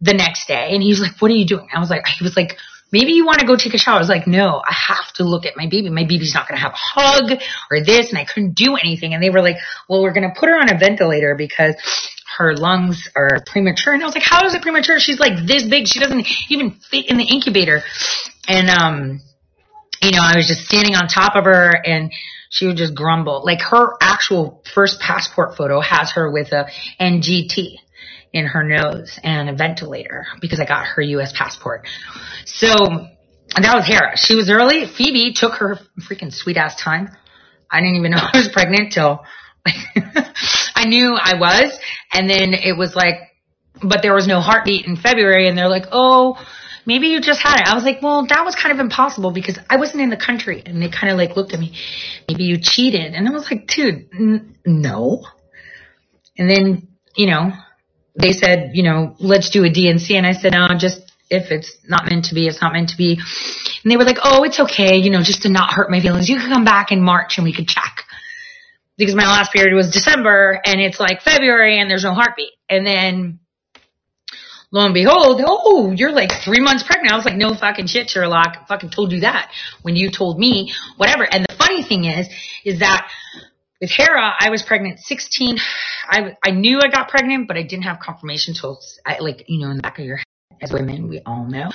[0.00, 1.68] the next day and he was like, what are you doing?
[1.74, 2.56] I was like, he was like,
[2.92, 3.96] maybe you want to go take a shower.
[3.96, 5.90] I was like, no, I have to look at my baby.
[5.90, 8.10] My baby's not going to have a hug or this.
[8.10, 9.14] And I couldn't do anything.
[9.14, 9.56] And they were like,
[9.88, 11.74] well, we're going to put her on a ventilator because
[12.36, 13.92] her lungs are premature.
[13.92, 14.98] And I was like, how is it premature?
[14.98, 15.86] She's like this big.
[15.86, 17.82] She doesn't even fit in the incubator.
[18.46, 19.20] And, um,
[20.00, 22.12] you know, I was just standing on top of her and
[22.50, 23.42] she would just grumble.
[23.44, 27.76] Like her actual first passport photo has her with a NGT
[28.32, 31.32] in her nose and a ventilator because I got her U.S.
[31.36, 31.86] passport.
[32.44, 34.16] So that was Hera.
[34.16, 34.86] She was early.
[34.86, 37.08] Phoebe took her freaking sweet ass time.
[37.70, 39.20] I didn't even know I was pregnant till
[40.74, 41.78] I knew I was.
[42.12, 43.14] And then it was like,
[43.82, 46.36] but there was no heartbeat in February and they're like, oh,
[46.84, 47.66] maybe you just had it.
[47.66, 50.62] I was like, well, that was kind of impossible because I wasn't in the country.
[50.64, 51.74] And they kind of like looked at me,
[52.26, 53.14] maybe you cheated.
[53.14, 55.24] And I was like, dude, n- no.
[56.36, 57.52] And then, you know,
[58.20, 60.16] they said, you know, let's do a D&C.
[60.16, 61.00] And I said, no, just
[61.30, 63.18] if it's not meant to be, it's not meant to be.
[63.82, 66.28] And they were like, oh, it's okay, you know, just to not hurt my feelings.
[66.28, 68.04] You can come back in March and we could check.
[68.96, 72.52] Because my last period was December and it's like February and there's no heartbeat.
[72.68, 73.38] And then
[74.72, 77.12] lo and behold, oh, you're like three months pregnant.
[77.12, 78.56] I was like, no fucking shit, Sherlock.
[78.60, 79.52] I fucking told you that
[79.82, 81.22] when you told me whatever.
[81.30, 82.28] And the funny thing is,
[82.64, 83.08] is that
[83.80, 85.58] with Hera, I was pregnant 16.
[86.08, 89.60] I, I knew I got pregnant, but I didn't have confirmation until, I, like, you
[89.60, 90.24] know, in the back of your head,
[90.60, 91.70] as women, we all know.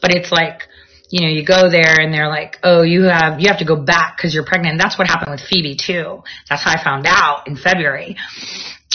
[0.00, 0.68] But it's like,
[1.10, 3.76] you know, you go there and they're like, oh, you have, you have to go
[3.76, 4.72] back because you're pregnant.
[4.72, 6.22] And that's what happened with Phoebe too.
[6.48, 8.16] That's how I found out in February.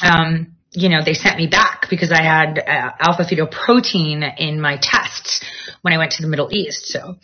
[0.02, 4.78] Um, you know, they sent me back because I had uh, alpha fetoprotein in my
[4.82, 5.44] tests
[5.82, 6.88] when I went to the Middle East.
[6.88, 7.16] So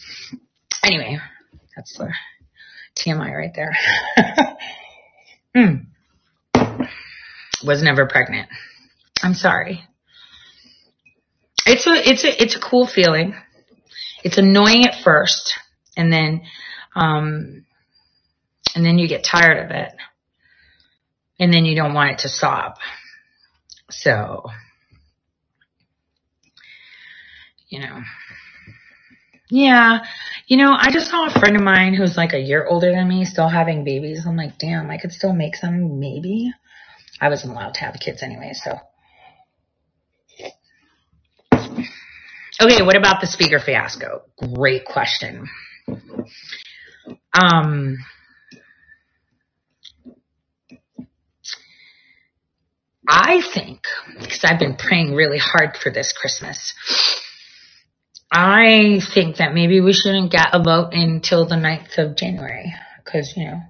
[0.84, 1.20] anyway,
[1.76, 2.14] that's the
[2.98, 3.76] TMI right there.
[5.56, 5.76] Hmm.
[7.64, 8.50] Was never pregnant.
[9.22, 9.84] I'm sorry.
[11.66, 13.36] It's a it's a it's a cool feeling.
[14.24, 15.54] It's annoying at first,
[15.96, 16.42] and then
[16.96, 17.66] um,
[18.76, 19.92] and then you get tired of it,
[21.40, 22.78] and then you don't want it to stop.
[23.90, 24.46] So,
[27.68, 28.02] you know.
[29.50, 30.00] Yeah.
[30.52, 33.08] You know, I just saw a friend of mine who's like a year older than
[33.08, 34.26] me still having babies.
[34.28, 36.52] I'm like, damn, I could still make some, maybe.
[37.22, 38.78] I wasn't allowed to have kids anyway, so.
[41.54, 44.24] Okay, what about the speaker fiasco?
[44.54, 45.48] Great question.
[47.34, 47.96] Um,
[53.08, 53.84] I think,
[54.20, 56.74] because I've been praying really hard for this Christmas,
[58.32, 62.74] I think that maybe we shouldn't get a vote until the 9th of January.
[63.04, 63.62] Because, you know,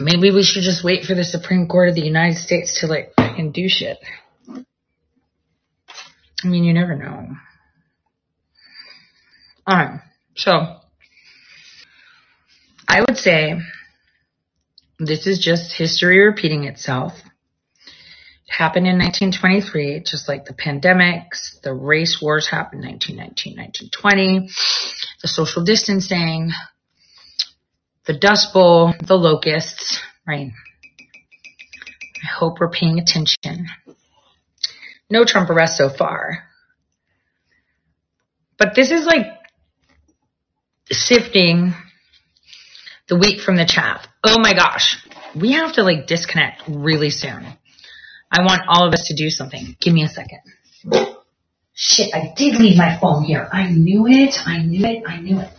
[0.00, 3.12] maybe we should just wait for the Supreme Court of the United States to, like,
[3.16, 3.98] fucking do shit.
[4.48, 7.36] I mean, you never know.
[9.68, 10.00] Alright,
[10.36, 10.76] so,
[12.88, 13.58] I would say
[14.98, 17.12] this is just history repeating itself
[18.48, 24.48] happened in 1923, just like the pandemics, the race wars happened in 1919, 1920,
[25.22, 26.50] the social distancing,
[28.06, 30.50] the Dust Bowl, the locusts, right?
[32.22, 33.66] I hope we're paying attention.
[35.10, 36.44] No Trump arrest so far.
[38.58, 39.26] But this is like
[40.90, 41.74] sifting
[43.08, 44.06] the wheat from the chaff.
[44.24, 44.96] Oh my gosh.
[45.34, 47.46] We have to like disconnect really soon.
[48.30, 49.76] I want all of us to do something.
[49.80, 50.40] Give me a second.
[51.74, 53.48] Shit, I did leave my phone here.
[53.52, 54.34] I knew it.
[54.46, 55.02] I knew it.
[55.06, 55.50] I knew it.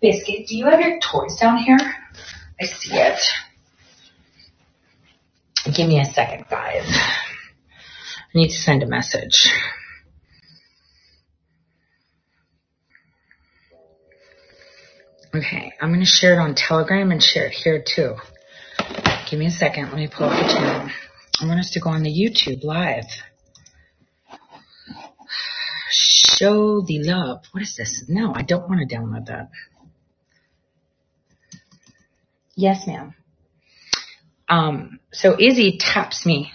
[0.00, 1.78] Biscuit, do you have your toys down here?
[2.60, 3.20] I see it.
[5.74, 6.86] Give me a second, guys.
[6.88, 9.48] I need to send a message.
[15.34, 18.16] Okay, I'm going to share it on Telegram and share it here too.
[19.30, 19.84] Give me a second.
[19.84, 20.90] Let me pull up the channel.
[21.42, 23.06] I want us to go on the YouTube live.
[25.90, 27.42] Show the love.
[27.50, 28.04] What is this?
[28.08, 29.50] No, I don't want to download that.
[32.54, 33.14] Yes, ma'am.
[34.48, 36.52] Um, so Izzy taps me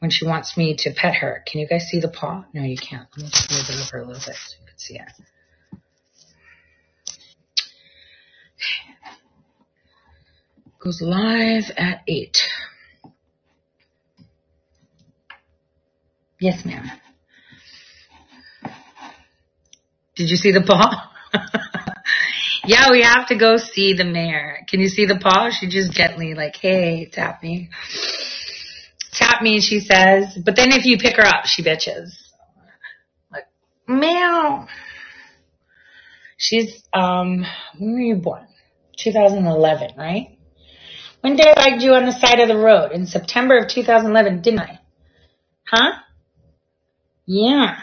[0.00, 1.42] when she wants me to pet her.
[1.50, 2.44] Can you guys see the paw?
[2.52, 3.08] No, you can't.
[3.16, 5.10] Let me just move it over a little bit so you can see it.
[10.78, 12.36] Goes live at 8.
[16.42, 16.90] Yes, ma'am.
[20.16, 21.12] Did you see the paw?
[22.64, 24.58] yeah, we have to go see the mayor.
[24.66, 25.50] Can you see the paw?
[25.50, 27.70] She just gently like, hey, tap me.
[29.12, 30.36] Tap me, she says.
[30.44, 32.10] But then if you pick her up, she bitches.
[33.30, 33.46] Like,
[33.86, 34.66] meow.
[36.38, 37.46] She's, um,
[37.78, 38.48] when were you born?
[38.98, 40.36] 2011, right?
[41.20, 42.90] When did I find you on the side of the road?
[42.90, 44.80] In September of 2011, didn't I?
[45.68, 45.92] Huh?
[47.34, 47.80] Yeah.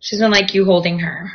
[0.00, 1.30] She doesn't like you holding her.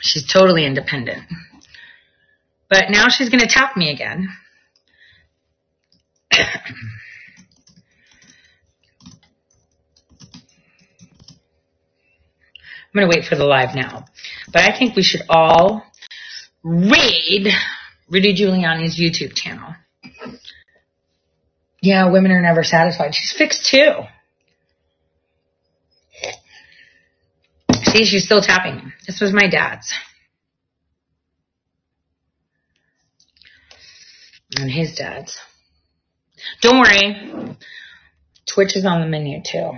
[0.00, 1.24] She's totally independent.
[2.70, 4.28] But now she's going to tap me again.
[6.32, 6.40] I'm
[12.94, 14.06] going to wait for the live now.
[14.50, 15.84] But I think we should all
[16.68, 17.48] raid
[18.08, 19.74] Rudy Giuliani's YouTube channel.
[21.80, 23.14] Yeah, women are never satisfied.
[23.14, 23.92] She's fixed too.
[27.84, 28.92] See, she's still tapping.
[29.06, 29.92] This was my dad's.
[34.56, 35.38] And his dad's.
[36.60, 37.56] Don't worry.
[38.46, 39.72] Twitch is on the menu too.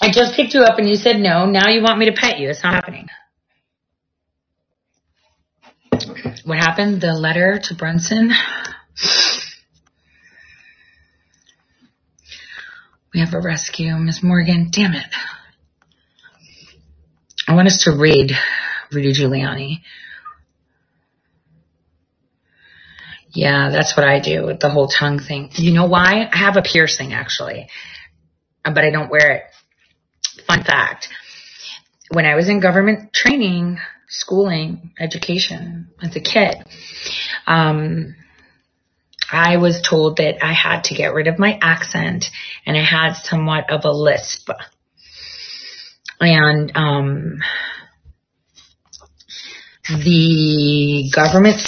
[0.00, 1.44] I just picked you up and you said no.
[1.44, 2.48] Now you want me to pet you.
[2.48, 3.06] It's not happening.
[6.44, 7.00] What happened?
[7.02, 8.32] The letter to Brunson.
[13.12, 14.70] We have a rescue, Miss Morgan.
[14.72, 15.04] Damn it.
[17.46, 18.32] I want us to raid
[18.92, 19.80] Rudy Giuliani.
[23.32, 25.50] Yeah, that's what I do with the whole tongue thing.
[25.54, 26.28] You know why?
[26.32, 27.68] I have a piercing actually,
[28.64, 29.42] but I don't wear it
[30.50, 31.08] fun fact.
[32.10, 33.78] When I was in government training,
[34.08, 36.56] schooling, education as a kid,
[37.46, 38.16] um,
[39.32, 42.24] I was told that I had to get rid of my accent
[42.66, 44.50] and I had somewhat of a lisp.
[46.18, 47.38] And um,
[49.88, 51.62] the government,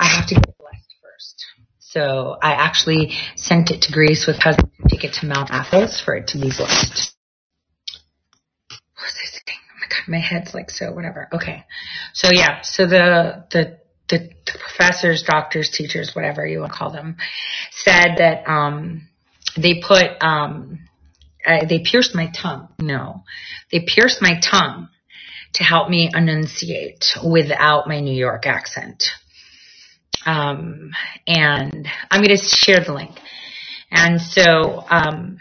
[0.00, 1.44] I have to get blessed first.
[1.92, 6.00] So I actually sent it to Greece with cousins to take it to Mount Athos
[6.00, 7.12] for it to be blessed.
[8.94, 9.58] What was I saying?
[9.60, 11.28] Oh my god, my head's like so whatever.
[11.34, 11.64] Okay.
[12.14, 13.78] So yeah, so the the
[14.08, 17.18] the, the professors, doctors, teachers, whatever you want to call them,
[17.72, 19.06] said that um
[19.58, 20.88] they put um
[21.46, 22.68] uh, they pierced my tongue.
[22.78, 23.24] No.
[23.70, 24.88] They pierced my tongue
[25.54, 29.10] to help me enunciate without my New York accent.
[30.24, 30.90] Um,
[31.26, 33.18] and I'm going to share the link.
[33.90, 35.38] And so, um,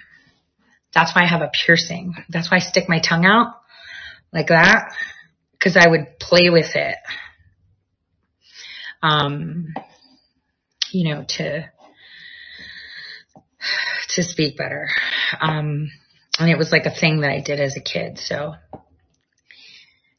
[0.94, 2.16] that's why I have a piercing.
[2.30, 3.56] That's why I stick my tongue out
[4.34, 4.94] like that.
[5.62, 6.96] Cause I would play with it.
[9.04, 9.74] Um,
[10.92, 11.72] you know, to,
[14.10, 14.90] to speak better.
[15.40, 15.90] Um,
[16.40, 18.18] and it was like a thing that I did as a kid.
[18.18, 18.56] So,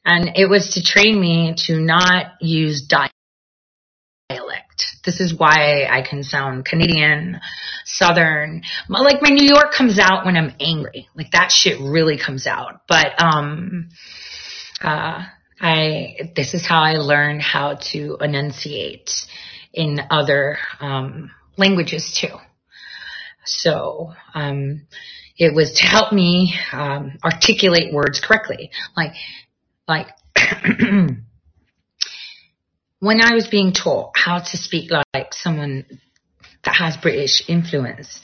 [0.05, 3.12] and it was to train me to not use diet
[5.05, 7.41] this is why I can sound Canadian,
[7.85, 8.63] Southern.
[8.89, 11.09] Like my New York comes out when I'm angry.
[11.15, 12.83] Like that shit really comes out.
[12.89, 13.89] But, um,
[14.81, 15.25] uh,
[15.61, 19.11] I, this is how I learned how to enunciate
[19.73, 22.37] in other, um, languages too.
[23.45, 24.83] So, um,
[25.37, 28.71] it was to help me, um, articulate words correctly.
[28.97, 29.15] Like,
[29.89, 30.09] like,
[33.03, 35.85] when I was being taught how to speak like someone
[36.65, 38.21] that has British influence,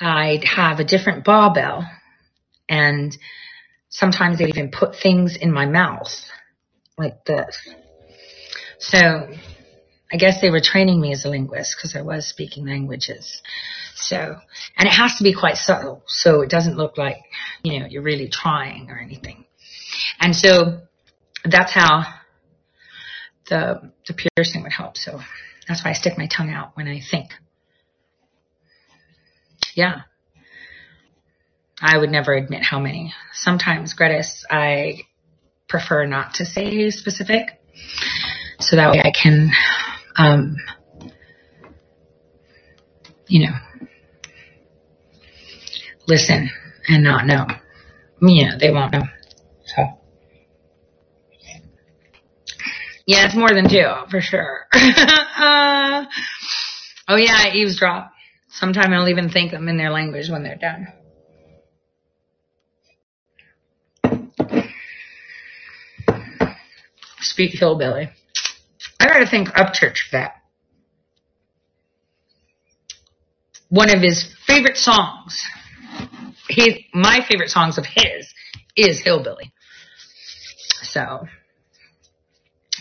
[0.00, 1.84] I'd have a different barbell
[2.68, 3.18] and
[3.88, 6.14] sometimes they'd even put things in my mouth
[6.96, 7.58] like this.
[8.78, 8.98] So
[10.12, 13.42] I guess they were training me as a linguist because I was speaking languages.
[13.96, 14.36] So,
[14.76, 17.16] and it has to be quite subtle so it doesn't look like,
[17.64, 19.44] you know, you're really trying or anything.
[20.20, 20.82] And so
[21.44, 22.04] that's how
[23.48, 24.96] the, the piercing would help.
[24.96, 25.20] So
[25.66, 27.30] that's why I stick my tongue out when I think.
[29.74, 30.02] Yeah.
[31.80, 33.14] I would never admit how many.
[33.32, 35.00] Sometimes, Gretis, I
[35.68, 37.60] prefer not to say specific.
[38.58, 39.50] So that way I can,
[40.16, 40.56] um,
[43.28, 43.54] you know,
[46.08, 46.50] listen
[46.88, 47.46] and not know.
[48.20, 49.02] Yeah, they won't know.
[49.66, 49.82] So.
[53.08, 54.66] Yeah, it's more than two, for sure.
[54.74, 56.04] uh,
[57.08, 58.12] oh yeah, I eavesdrop.
[58.50, 60.88] Sometimes I'll even think them in their language when they're done.
[67.20, 68.10] Speak hillbilly.
[69.00, 70.42] I gotta think Upchurch for that.
[73.70, 75.46] One of his favorite songs,
[76.50, 78.34] he, my favorite songs of his
[78.76, 79.50] is Hillbilly.
[80.82, 81.26] So,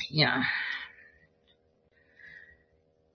[0.10, 0.44] yeah.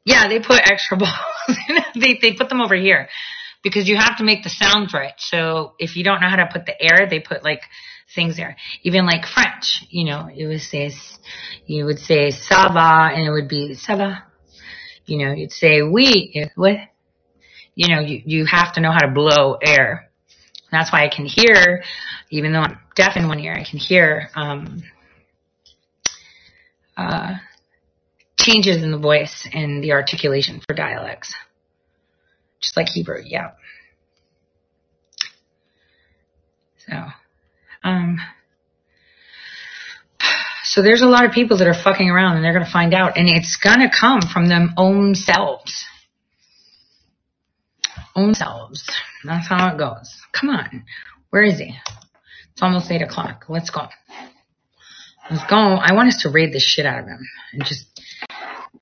[0.05, 1.59] Yeah, they put extra balls.
[1.95, 3.09] they, they put them over here
[3.63, 5.15] because you have to make the sounds right.
[5.19, 7.61] So if you don't know how to put the air, they put like
[8.15, 8.57] things there.
[8.83, 10.91] Even like French, you know, it would say,
[11.67, 14.25] you would say ça va and it would be ça va.
[15.07, 16.77] You know, you'd say oui, what?
[17.75, 20.11] You know, you, you have to know how to blow air.
[20.71, 21.83] That's why I can hear,
[22.31, 24.83] even though I'm deaf in one ear, I can hear, um,
[26.97, 27.35] uh,
[28.39, 31.35] changes in the voice and the articulation for dialects.
[32.61, 33.53] Just like Hebrew, yeah.
[36.87, 36.95] So,
[37.85, 38.19] um,
[40.65, 42.95] so there's a lot of people that are fucking around and they're going to find
[42.95, 45.85] out and it's going to come from them own selves.
[48.15, 48.89] Own selves.
[49.25, 50.15] That's how it goes.
[50.33, 50.85] Come on.
[51.31, 51.75] Where is he?
[52.53, 53.47] It's almost eight o'clock.
[53.49, 53.87] Let's go.
[55.31, 55.57] Let's go.
[55.57, 57.87] I want us to raid the shit out of him and just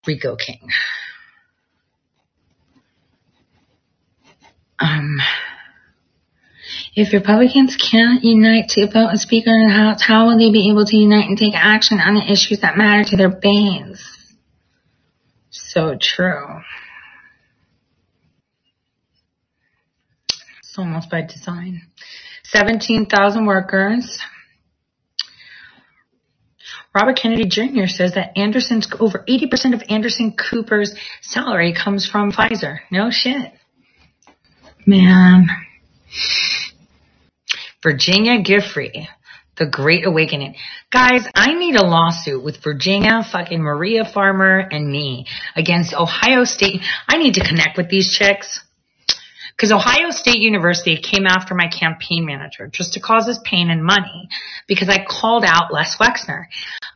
[0.06, 0.68] Rico King.
[4.78, 5.18] Um,
[6.96, 10.70] if Republicans can't unite to vote a speaker in the House, how will they be
[10.70, 14.34] able to unite and take action on the issues that matter to their base?
[15.50, 16.60] So true.
[20.60, 21.82] It's almost by design.
[22.44, 24.18] 17,000 workers.
[26.94, 27.86] Robert Kennedy Jr.
[27.86, 32.78] says that Anderson's over 80% of Anderson Cooper's salary comes from Pfizer.
[32.90, 33.52] No shit.
[34.86, 35.46] Man.
[37.82, 39.06] Virginia Giuffre,
[39.56, 40.56] The Great Awakening.
[40.90, 46.82] Guys, I need a lawsuit with Virginia, fucking Maria Farmer, and me against Ohio State.
[47.08, 48.60] I need to connect with these chicks.
[49.60, 53.84] Because Ohio State University came after my campaign manager just to cause us pain and
[53.84, 54.30] money
[54.66, 56.46] because I called out Les Wexner.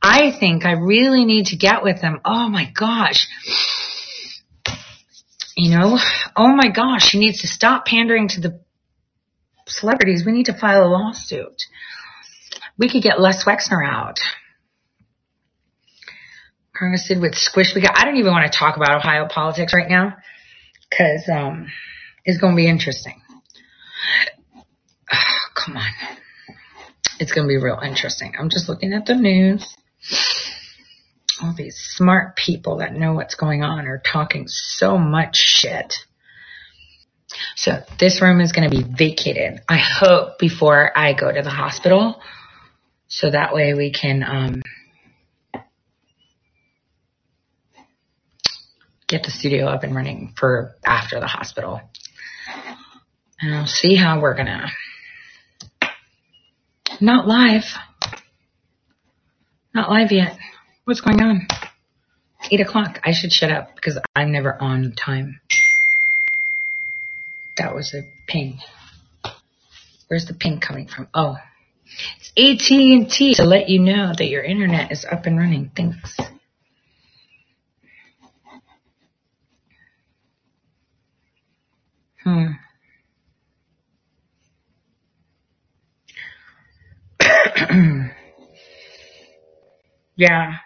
[0.01, 2.23] I think I really need to get with them.
[2.25, 3.27] Oh my gosh.
[5.55, 5.99] You know,
[6.37, 8.61] oh my gosh, he needs to stop pandering to the
[9.67, 10.25] celebrities.
[10.25, 11.65] We need to file a lawsuit.
[12.79, 14.21] We could get Les Wexner out.
[16.75, 17.75] Congress did with Squish.
[17.75, 20.15] We got, I don't even want to talk about Ohio politics right now
[20.89, 21.67] because, um,
[22.25, 23.21] it's going to be interesting.
[25.13, 25.93] Oh, come on.
[27.21, 28.33] It's going to be real interesting.
[28.39, 29.77] I'm just looking at the news.
[31.43, 35.95] All these smart people that know what's going on are talking so much shit.
[37.55, 39.61] So this room is going to be vacated.
[39.69, 42.21] I hope before I go to the hospital.
[43.09, 44.63] So that way we can, um,
[49.07, 51.81] get the studio up and running for after the hospital.
[53.41, 54.67] And I'll see how we're gonna,
[57.01, 57.65] not live.
[59.75, 60.39] Not live yet.
[60.85, 61.49] What's going on?
[62.51, 63.01] Eight o'clock.
[63.05, 65.41] I should shut up because I'm never on time.
[67.57, 68.59] That was a ping.
[70.09, 71.09] Where's the ping coming from?
[71.15, 71.37] Oh,
[71.87, 75.71] it's AT&T to let you know that your internet is up and running.
[75.77, 76.17] Thanks.
[82.23, 82.53] Hmm.
[90.17, 90.59] yeah.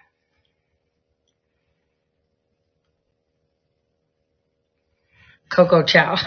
[5.50, 6.16] Coco Chow.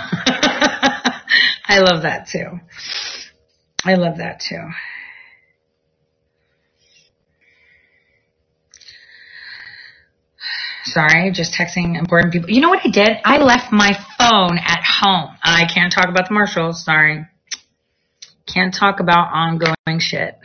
[1.67, 2.59] I love that too.
[3.85, 4.69] I love that too.
[10.83, 12.49] Sorry, just texting important people.
[12.49, 13.17] You know what I did?
[13.23, 15.37] I left my phone at home.
[15.43, 16.83] I can't talk about the Marshalls.
[16.83, 17.25] Sorry.
[18.51, 20.37] Can't talk about ongoing shit.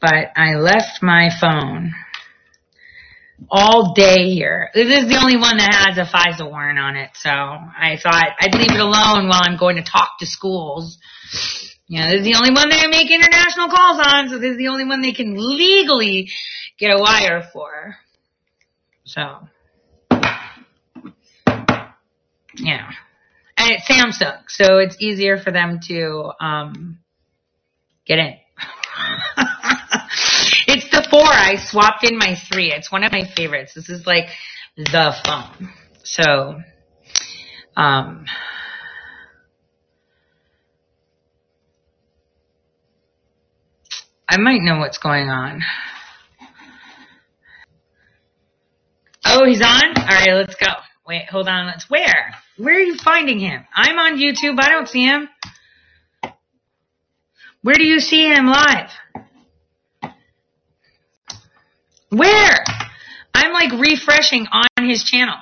[0.00, 1.94] But I left my phone
[3.48, 4.70] all day here.
[4.74, 7.10] This is the only one that has a FISA warrant on it.
[7.14, 10.98] So I thought I'd leave it alone while I'm going to talk to schools.
[11.86, 14.58] You know, this is the only one they make international calls on, so this is
[14.58, 16.30] the only one they can legally
[16.78, 17.96] get a wire for.
[19.04, 19.20] So,
[22.54, 22.90] yeah.
[23.56, 27.00] And it's Samsung, so it's easier for them to, um,
[28.06, 28.34] get in.
[31.10, 31.24] four.
[31.24, 32.72] I swapped in my three.
[32.72, 33.74] It's one of my favorites.
[33.74, 34.26] This is like
[34.76, 35.70] the phone.
[36.04, 36.60] So,
[37.76, 38.26] um,
[44.28, 45.62] I might know what's going on.
[49.24, 49.96] Oh, he's on?
[49.96, 50.68] All right, let's go.
[51.06, 51.66] Wait, hold on.
[51.66, 52.34] Let's where?
[52.56, 53.64] Where are you finding him?
[53.74, 54.60] I'm on YouTube.
[54.60, 55.28] I don't see him.
[57.62, 58.90] Where do you see him live?
[62.10, 62.64] Where?
[63.34, 65.36] I'm like refreshing on his channel.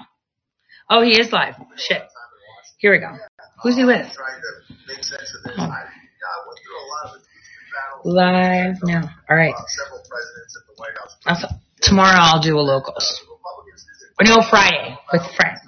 [0.91, 1.55] Oh, he is live.
[1.77, 2.03] Shit.
[2.79, 3.17] Here we go.
[3.63, 4.07] Who's he with?
[8.05, 9.11] Live now.
[9.29, 9.55] All right.
[11.83, 13.21] Tomorrow I'll do a locals.
[14.21, 15.61] No, Friday with friends.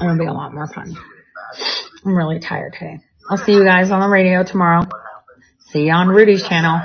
[0.00, 0.96] It'll be a lot more fun.
[2.04, 3.00] I'm really tired today.
[3.30, 4.86] I'll see you guys on the radio tomorrow.
[5.70, 6.80] See you on Rudy's channel.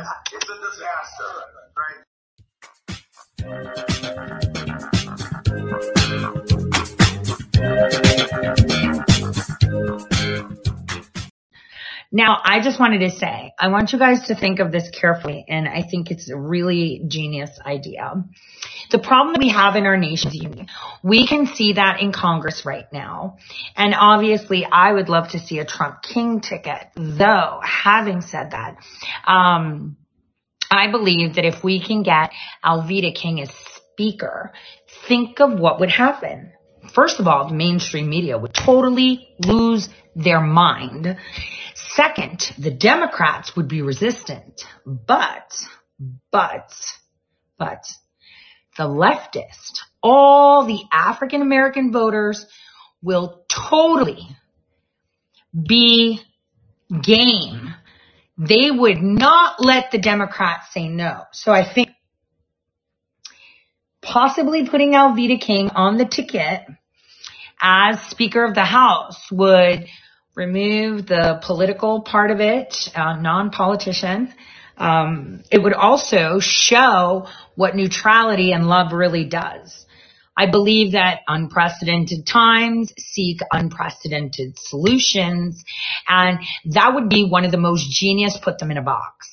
[12.16, 15.46] Now, I just wanted to say, I want you guys to think of this carefully,
[15.50, 18.24] and I think it's a really genius idea.
[18.92, 20.68] The problem that we have in our nation's union,
[21.02, 23.38] we can see that in Congress right now.
[23.76, 26.88] And obviously, I would love to see a Trump King ticket.
[26.96, 28.76] Though, having said that,
[29.26, 29.98] um,
[30.74, 32.32] I believe that if we can get
[32.64, 33.50] Alveda King as
[33.94, 34.52] speaker,
[35.08, 36.52] think of what would happen.
[36.94, 41.18] First of all, the mainstream media would totally lose their mind.
[41.76, 45.54] Second, the Democrats would be resistant, but,
[46.32, 46.72] but,
[47.58, 47.86] but
[48.78, 52.46] the leftist, all the African American voters
[53.02, 54.28] will totally
[55.54, 56.20] be
[57.02, 57.74] game.
[58.38, 61.24] They would not let the Democrats say no.
[61.32, 61.90] So I think
[64.02, 66.62] possibly putting Alveda King on the ticket
[67.62, 69.86] as Speaker of the House would
[70.36, 74.34] remove the political part of it, uh, non-politician.
[74.78, 79.83] Um, it would also show what neutrality and love really does.
[80.36, 85.64] I believe that unprecedented times seek unprecedented solutions,
[86.08, 89.30] and that would be one of the most genius put them in a box.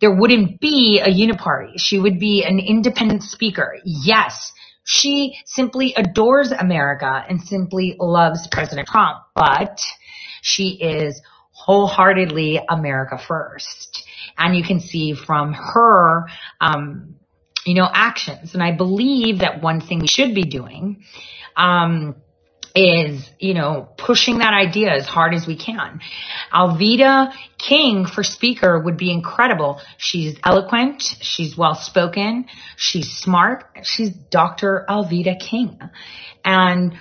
[0.00, 1.74] There wouldn't be a uniparty.
[1.78, 3.78] She would be an independent speaker.
[3.84, 4.52] Yes,
[4.84, 9.80] she simply adores America and simply loves President Trump, but
[10.42, 14.04] she is wholeheartedly America first.
[14.36, 16.28] And you can see from her,
[16.60, 17.14] um,
[17.64, 18.54] you know, actions.
[18.54, 21.04] And I believe that one thing we should be doing,
[21.56, 22.16] um,
[22.74, 26.00] is, you know, pushing that idea as hard as we can.
[26.52, 29.80] Alveda King for speaker would be incredible.
[29.96, 31.02] She's eloquent.
[31.20, 32.46] She's well spoken.
[32.76, 33.64] She's smart.
[33.84, 34.84] She's Dr.
[34.88, 35.78] Alveda King.
[36.44, 36.94] And,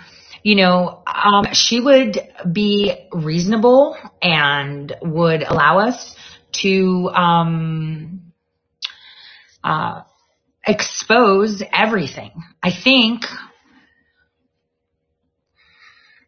[0.43, 2.19] you know, um, she would
[2.51, 6.15] be reasonable and would allow us
[6.61, 8.31] to, um,
[9.63, 10.01] uh,
[10.65, 12.31] expose everything.
[12.61, 13.23] I think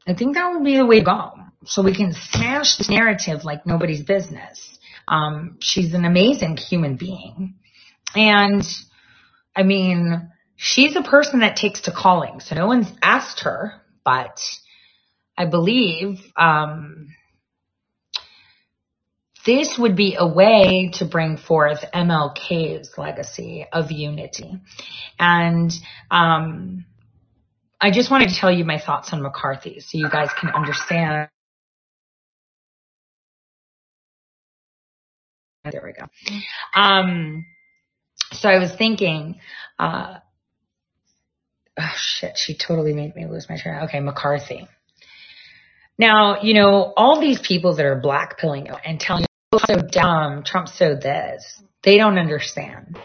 [0.07, 1.31] I think that would be the way to go.
[1.65, 4.77] So we can smash this narrative like nobody's business.
[5.07, 7.55] Um, she's an amazing human being.
[8.15, 8.63] And
[9.55, 12.39] I mean, she's a person that takes to calling.
[12.39, 13.73] So no one's asked her,
[14.03, 14.39] but
[15.37, 17.07] I believe, um,
[19.45, 24.59] this would be a way to bring forth MLK's legacy of unity.
[25.19, 25.71] And,
[26.11, 26.85] um,
[27.81, 31.29] I just wanted to tell you my thoughts on McCarthy so you guys can understand.
[35.71, 36.07] There we go.
[36.79, 37.45] Um,
[38.33, 39.39] So I was thinking,
[39.79, 40.17] uh,
[41.79, 43.83] oh shit, she totally made me lose my train.
[43.85, 44.67] Okay, McCarthy.
[45.97, 49.25] Now, you know, all these people that are blackpilling and telling
[49.59, 52.97] so dumb, Trump so this, they don't understand.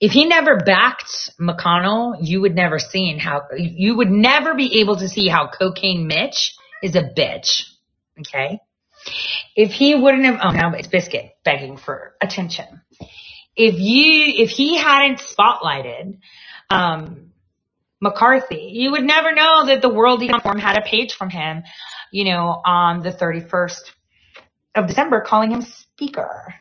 [0.00, 4.96] If he never backed McConnell, you would never seen how, you would never be able
[4.96, 7.62] to see how cocaine Mitch is a bitch.
[8.20, 8.60] Okay.
[9.54, 12.82] If he wouldn't have, oh, now it's Biscuit begging for attention.
[13.56, 16.18] If you, if he hadn't spotlighted,
[16.70, 17.32] um,
[18.00, 21.62] McCarthy, you would never know that the World Economic Forum had a page from him,
[22.12, 23.80] you know, on the 31st
[24.74, 26.54] of December calling him speaker.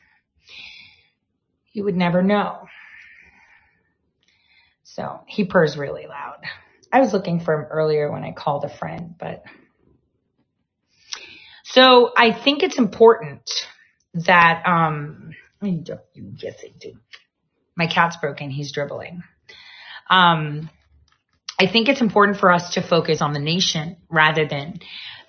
[1.72, 2.68] You would never know.
[4.84, 6.38] So he purrs really loud.
[6.92, 9.44] I was looking for him earlier when I called a friend, but
[11.64, 13.50] so I think it's important
[14.14, 15.32] that, um,
[15.64, 16.94] yes, I do.
[17.76, 18.52] My cat's broken.
[18.52, 19.24] He's dribbling.
[20.08, 20.70] Um,
[21.60, 24.80] I think it's important for us to focus on the nation rather than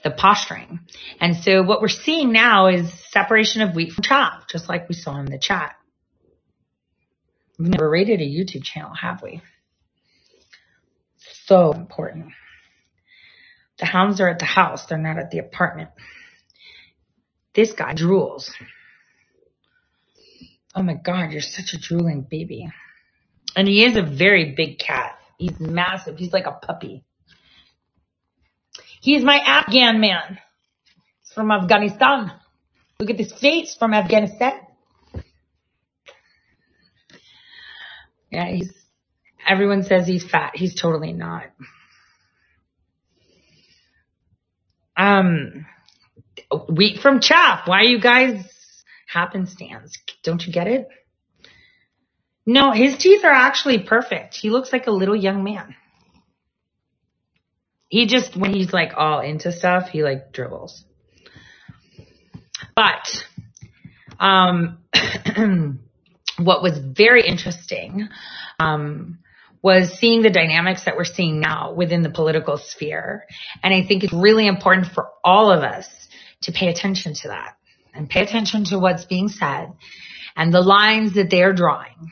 [0.05, 0.81] the posturing.
[1.21, 4.95] And so what we're seeing now is separation of wheat from chaff, just like we
[4.95, 5.75] saw in the chat.
[7.59, 9.41] We've never rated a YouTube channel, have we?
[11.47, 12.27] So important.
[13.79, 14.87] The hounds are at the house.
[14.87, 15.91] They're not at the apartment.
[17.55, 18.51] This guy drools.
[20.75, 22.69] Oh my God, you're such a drooling baby.
[23.57, 25.19] And he is a very big cat.
[25.39, 26.19] He's massive.
[26.19, 27.05] He's like a puppy.
[29.05, 30.39] He's my Afghan man.
[31.21, 32.33] He's from Afghanistan.
[32.99, 34.59] Look at his face from Afghanistan.
[38.31, 38.73] Yeah, he's,
[39.47, 40.53] everyone says he's fat.
[40.55, 41.43] He's totally not.
[44.97, 45.67] Um,
[46.71, 47.69] wheat from chaff.
[47.69, 48.43] Why are you guys
[49.07, 49.99] happenstance?
[50.23, 50.89] Don't you get it?
[52.47, 54.35] No, his teeth are actually perfect.
[54.35, 55.77] He looks like a little young man.
[57.95, 60.83] He just, when he's like all into stuff, he like dribbles.
[62.75, 63.07] But,
[64.19, 64.79] um,
[66.37, 68.09] what was very interesting,
[68.59, 69.21] um,
[69.63, 73.27] was seeing the dynamics that we're seeing now within the political sphere.
[73.63, 75.87] And I think it's really important for all of us
[76.43, 77.57] to pay attention to that
[77.95, 79.73] and pay attention to what's being said
[80.35, 82.11] and the lines that they're drawing.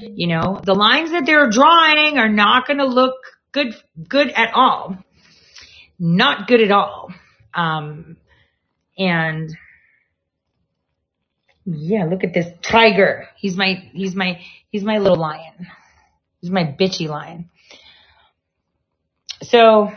[0.00, 3.14] You know, the lines that they're drawing are not going to look
[3.52, 3.74] good,
[4.08, 4.98] good at all.
[5.98, 7.12] Not good at all.
[7.54, 8.16] Um,
[8.96, 9.56] and
[11.64, 13.28] yeah, look at this tiger.
[13.36, 14.40] He's my, he's my,
[14.70, 15.66] he's my little lion.
[16.40, 17.50] He's my bitchy lion.
[19.42, 19.92] So,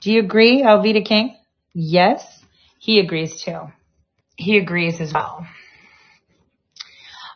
[0.00, 1.36] do you agree, Alveda King?
[1.72, 2.24] Yes,
[2.78, 3.70] he agrees too.
[4.36, 5.46] He agrees as well.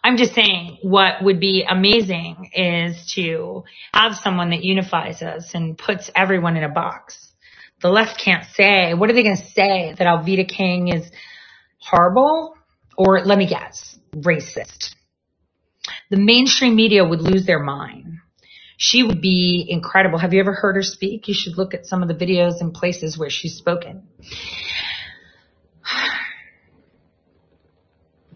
[0.04, 5.78] I'm just saying what would be amazing is to have someone that unifies us and
[5.78, 7.32] puts everyone in a box.
[7.80, 9.94] The left can't say, what are they going to say?
[9.96, 11.10] That Alveda King is
[11.78, 12.54] horrible?
[12.98, 14.94] Or let me guess, racist.
[16.10, 18.18] The mainstream media would lose their mind.
[18.76, 20.18] She would be incredible.
[20.18, 21.28] Have you ever heard her speak?
[21.28, 24.02] You should look at some of the videos and places where she's spoken.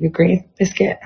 [0.01, 1.01] You agree, Biscuit?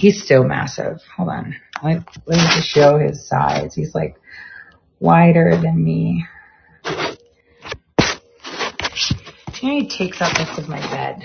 [0.00, 0.96] He's still massive.
[1.14, 1.56] Hold on.
[1.82, 3.74] Let, let me just show his size.
[3.74, 4.16] He's like
[4.98, 6.24] wider than me.
[9.52, 11.22] He takes up most of my bed.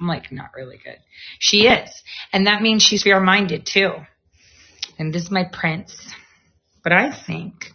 [0.00, 1.00] I'm like, not really good.
[1.38, 1.90] She is.
[2.32, 3.90] And that means she's fair minded too.
[4.98, 6.14] And this is my prince.
[6.82, 7.66] But I think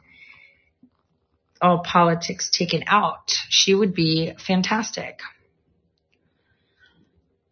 [1.62, 5.20] all politics taken out, she would be fantastic.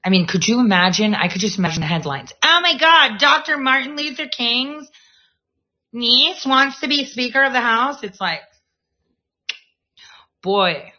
[0.03, 1.13] I mean, could you imagine?
[1.13, 2.31] I could just imagine the headlines.
[2.43, 3.57] Oh my God, Dr.
[3.57, 4.89] Martin Luther King's
[5.91, 8.03] niece wants to be Speaker of the House.
[8.03, 8.41] It's like,
[10.41, 10.93] boy,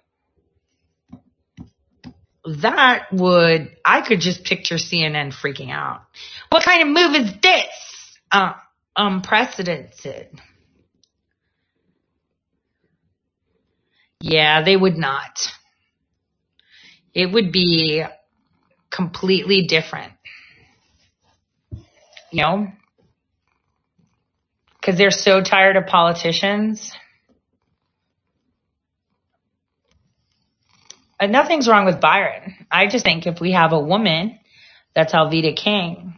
[2.45, 6.03] that would, I could just picture CNN freaking out.
[6.51, 8.19] What kind of move is this?
[8.31, 8.53] Uh,
[8.97, 10.29] unprecedented.
[14.21, 15.49] Yeah, they would not.
[17.15, 18.05] It would be
[19.01, 20.13] completely different.
[22.31, 22.67] You know?
[24.79, 26.93] Because they're so tired of politicians.
[31.19, 32.67] And nothing's wrong with Byron.
[32.71, 34.39] I just think if we have a woman
[34.95, 36.15] that's Alveda King,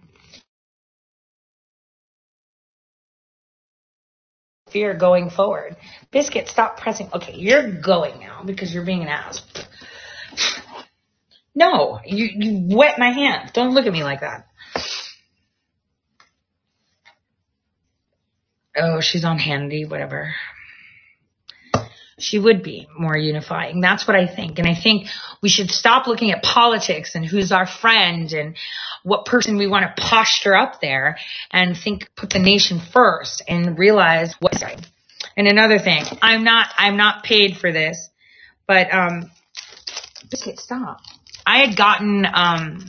[4.70, 5.76] fear going forward.
[6.11, 7.09] Biscuit, stop pressing.
[7.14, 9.43] Okay, you're going now because you're being an ass.
[11.55, 13.51] No, you, you wet my hand.
[13.53, 14.47] Don't look at me like that.
[18.77, 20.35] Oh, she's on Hannity, whatever.
[22.19, 23.81] She would be more unifying.
[23.81, 24.59] That's what I think.
[24.59, 25.09] And I think
[25.43, 28.57] we should stop looking at politics and who's our friend and
[29.03, 31.19] what person we want to posture up there
[31.51, 34.81] and think, put the nation first and realize what's right.
[35.37, 38.09] And another thing, I'm not, I'm not paid for this,
[38.67, 39.31] but, um,
[40.31, 41.01] Biscuit, stop.
[41.47, 42.86] I had gotten, um,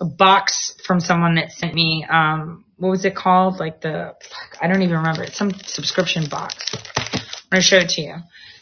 [0.00, 3.60] a box from someone that sent me, um, what was it called?
[3.60, 4.14] Like the,
[4.60, 5.22] I don't even remember.
[5.22, 6.74] It's some subscription box.
[7.52, 8.14] I'm to show it to you.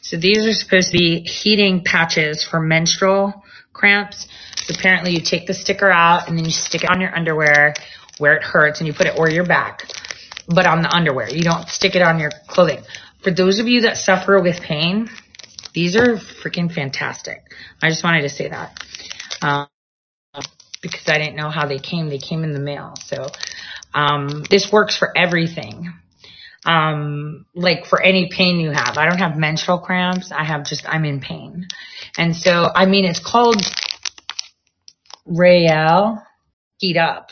[0.02, 4.26] So these are supposed to be heating patches for menstrual cramps.
[4.56, 7.74] So apparently you take the sticker out and then you stick it on your underwear
[8.18, 9.84] where it hurts and you put it or your back,
[10.48, 11.30] but on the underwear.
[11.30, 12.82] You don't stick it on your clothing.
[13.22, 15.08] For those of you that suffer with pain,
[15.74, 17.42] these are freaking fantastic.
[17.82, 18.78] I just wanted to say that.
[19.42, 19.68] Um,
[20.82, 22.08] because I didn't know how they came.
[22.08, 22.94] They came in the mail.
[23.04, 23.28] So,
[23.94, 25.92] um, this works for everything.
[26.66, 28.98] Um, like for any pain you have.
[28.98, 30.32] I don't have menstrual cramps.
[30.32, 31.66] I have just, I'm in pain.
[32.18, 33.62] And so, I mean, it's called
[35.26, 36.24] Rael
[36.78, 37.30] Heat Up.